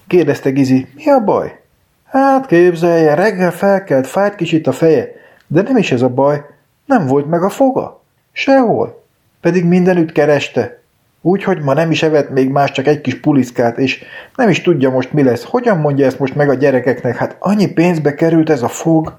Kérdezte 0.07 0.49
Gizi, 0.49 0.87
mi 0.95 1.09
a 1.09 1.19
baj? 1.19 1.59
Hát 2.05 2.45
képzelje, 2.45 3.13
reggel 3.13 3.51
felkelt, 3.51 4.07
fájt 4.07 4.35
kicsit 4.35 4.67
a 4.67 4.71
feje, 4.71 5.07
de 5.47 5.61
nem 5.61 5.77
is 5.77 5.91
ez 5.91 6.01
a 6.01 6.09
baj, 6.09 6.45
nem 6.85 7.07
volt 7.07 7.29
meg 7.29 7.43
a 7.43 7.49
foga. 7.49 8.03
Sehol. 8.31 9.03
Pedig 9.41 9.65
mindenütt 9.65 10.11
kereste. 10.11 10.79
Úgyhogy 11.21 11.61
ma 11.61 11.73
nem 11.73 11.91
is 11.91 12.03
evett 12.03 12.29
még 12.29 12.49
más, 12.49 12.71
csak 12.71 12.87
egy 12.87 13.01
kis 13.01 13.19
puliszkát, 13.19 13.77
és 13.77 14.03
nem 14.35 14.49
is 14.49 14.61
tudja 14.61 14.89
most 14.89 15.13
mi 15.13 15.23
lesz. 15.23 15.43
Hogyan 15.43 15.77
mondja 15.77 16.05
ezt 16.05 16.19
most 16.19 16.35
meg 16.35 16.49
a 16.49 16.53
gyerekeknek? 16.53 17.15
Hát 17.15 17.35
annyi 17.39 17.67
pénzbe 17.67 18.13
került 18.13 18.49
ez 18.49 18.61
a 18.61 18.67
fog. 18.67 19.17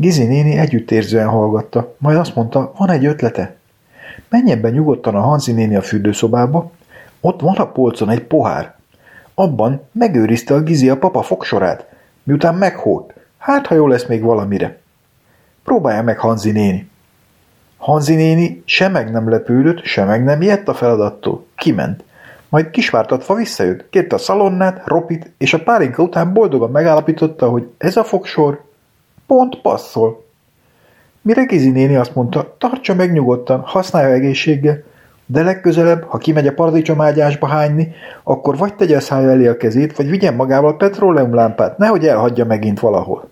Gizi 0.00 0.24
néni 0.24 0.56
együttérzően 0.56 1.28
hallgatta, 1.28 1.94
majd 1.98 2.16
azt 2.16 2.34
mondta, 2.34 2.72
van 2.76 2.90
egy 2.90 3.04
ötlete. 3.04 3.56
Menjen 4.28 4.60
be 4.60 4.70
nyugodtan 4.70 5.14
a 5.14 5.20
Hanzi 5.20 5.52
néni 5.52 5.76
a 5.76 5.82
fürdőszobába, 5.82 6.70
ott 7.20 7.40
van 7.40 7.54
a 7.54 7.72
polcon 7.72 8.10
egy 8.10 8.22
pohár. 8.22 8.74
Abban 9.34 9.88
megőrizte 9.92 10.54
a 10.54 10.60
Gizi 10.60 10.88
a 10.88 10.98
papa 10.98 11.22
fogsorát, 11.22 11.86
miután 12.22 12.54
meghódt. 12.54 13.14
Hát, 13.38 13.66
ha 13.66 13.74
jó 13.74 13.86
lesz 13.86 14.06
még 14.06 14.22
valamire. 14.22 14.78
Próbálja 15.64 16.02
meg 16.02 16.18
Hanzi 16.18 16.50
néni. 16.50 16.90
Hanzi 17.76 18.14
néni 18.14 18.62
se 18.64 18.88
meg 18.88 19.10
nem 19.10 19.28
lepődött, 19.28 19.84
se 19.84 20.04
meg 20.04 20.24
nem 20.24 20.42
ijedt 20.42 20.68
a 20.68 20.74
feladattól. 20.74 21.46
Kiment. 21.56 22.04
Majd 22.48 22.70
kisvártatva 22.70 23.34
visszajött, 23.34 23.90
kérte 23.90 24.14
a 24.14 24.18
szalonnát, 24.18 24.82
ropit, 24.86 25.32
és 25.38 25.54
a 25.54 25.62
pálinka 25.62 26.02
után 26.02 26.32
boldogan 26.32 26.70
megállapította, 26.70 27.48
hogy 27.48 27.68
ez 27.78 27.96
a 27.96 28.04
fogsor 28.04 28.66
Pont 29.28 29.60
passzol. 29.60 30.24
Mire 31.22 31.44
Gizi 31.44 31.70
néni 31.70 31.96
azt 31.96 32.14
mondta, 32.14 32.54
tartsa 32.58 32.94
meg 32.94 33.12
nyugodtan, 33.12 33.60
használja 33.60 34.14
egészséggel, 34.14 34.82
de 35.26 35.42
legközelebb, 35.42 36.02
ha 36.02 36.18
kimegy 36.18 36.46
a 36.46 36.54
paradicsomágyásba 36.54 37.46
hányni, 37.46 37.92
akkor 38.22 38.56
vagy 38.56 38.74
tegye 38.74 39.00
szája 39.00 39.30
elé 39.30 39.46
a 39.46 39.56
kezét, 39.56 39.96
vagy 39.96 40.10
vigyen 40.10 40.34
magával 40.34 40.76
petróleumlámpát, 40.76 41.78
nehogy 41.78 42.06
elhagyja 42.06 42.44
megint 42.44 42.80
valahol. 42.80 43.28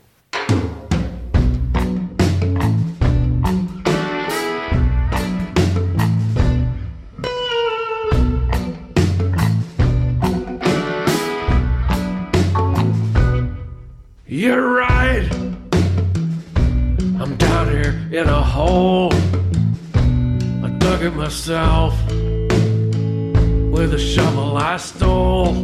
Myself. 21.27 21.93
with 23.75 23.93
a 23.95 23.99
shovel 23.99 24.57
I 24.57 24.77
stole. 24.77 25.55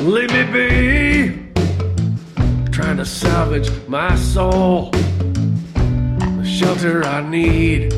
Leave 0.00 0.32
me 0.32 0.42
be, 0.56 1.52
trying 2.72 2.96
to 2.96 3.04
salvage 3.04 3.70
my 3.86 4.16
soul. 4.16 4.90
The 6.40 6.44
shelter 6.44 7.04
I 7.04 7.20
need 7.30 7.92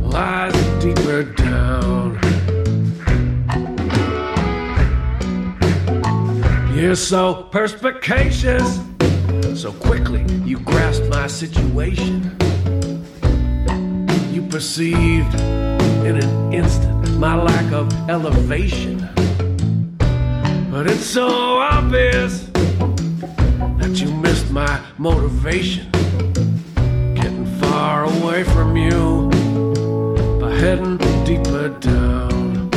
lies 0.00 0.54
deeper 0.82 1.24
down. 1.24 2.18
You're 6.74 6.96
so 6.96 7.42
perspicacious, 7.52 8.80
so 9.54 9.70
quickly 9.72 10.24
you 10.46 10.58
grasp 10.60 11.02
my 11.10 11.26
situation. 11.26 12.38
Perceived 14.50 15.34
in 16.04 16.16
an 16.16 16.52
instant 16.52 17.18
my 17.18 17.36
lack 17.36 17.72
of 17.72 17.92
elevation. 18.08 18.98
But 20.70 20.86
it's 20.86 21.04
so 21.04 21.58
obvious 21.58 22.44
that 23.78 24.00
you 24.00 24.10
missed 24.14 24.50
my 24.50 24.80
motivation. 24.96 25.90
Getting 27.14 27.46
far 27.60 28.04
away 28.04 28.44
from 28.44 28.76
you 28.76 29.28
by 30.40 30.54
heading 30.54 30.96
deeper 31.24 31.68
down. 31.80 32.70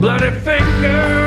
Bloody 0.00 0.30
fingers, 0.40 1.23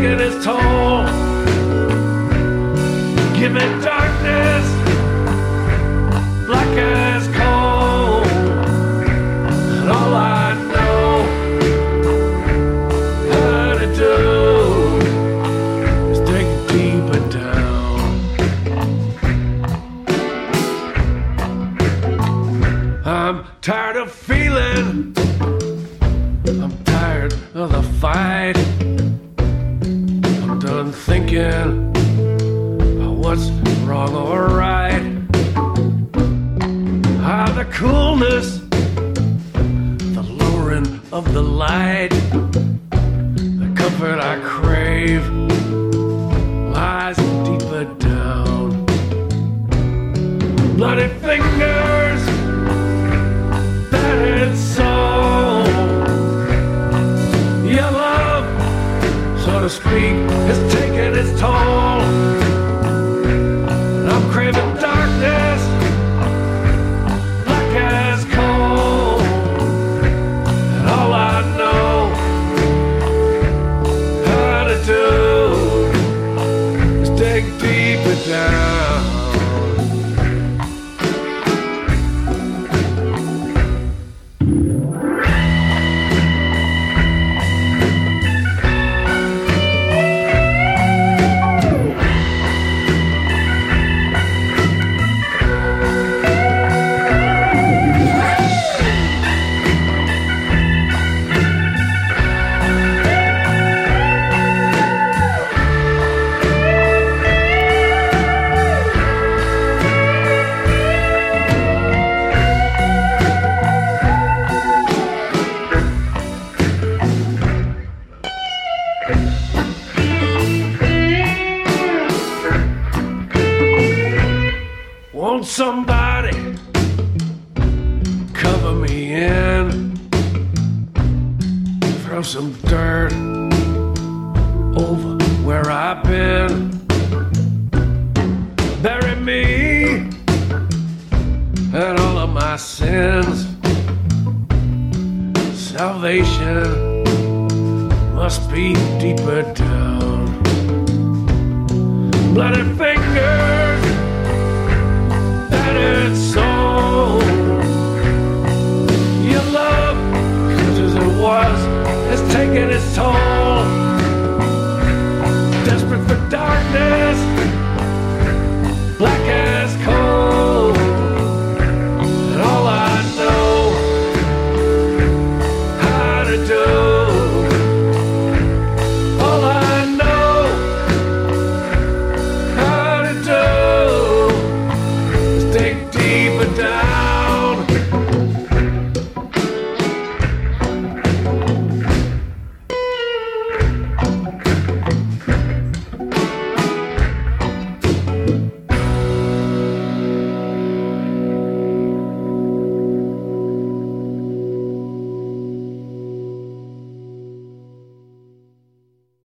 taking 0.00 0.20
its 0.20 0.44
toll. 0.44 1.04
Give 3.38 3.52
me 3.52 3.60
darkness, 3.60 3.99
coolness, 37.80 38.58
the 40.12 40.22
lowering 40.22 41.00
of 41.12 41.32
the 41.32 41.40
light, 41.40 42.10
the 42.90 43.72
comfort 43.74 44.20
I 44.20 44.38
crave 44.40 45.26
lies 46.76 47.16
deeper 47.16 47.84
down. 47.98 48.84
Bloody 50.76 51.08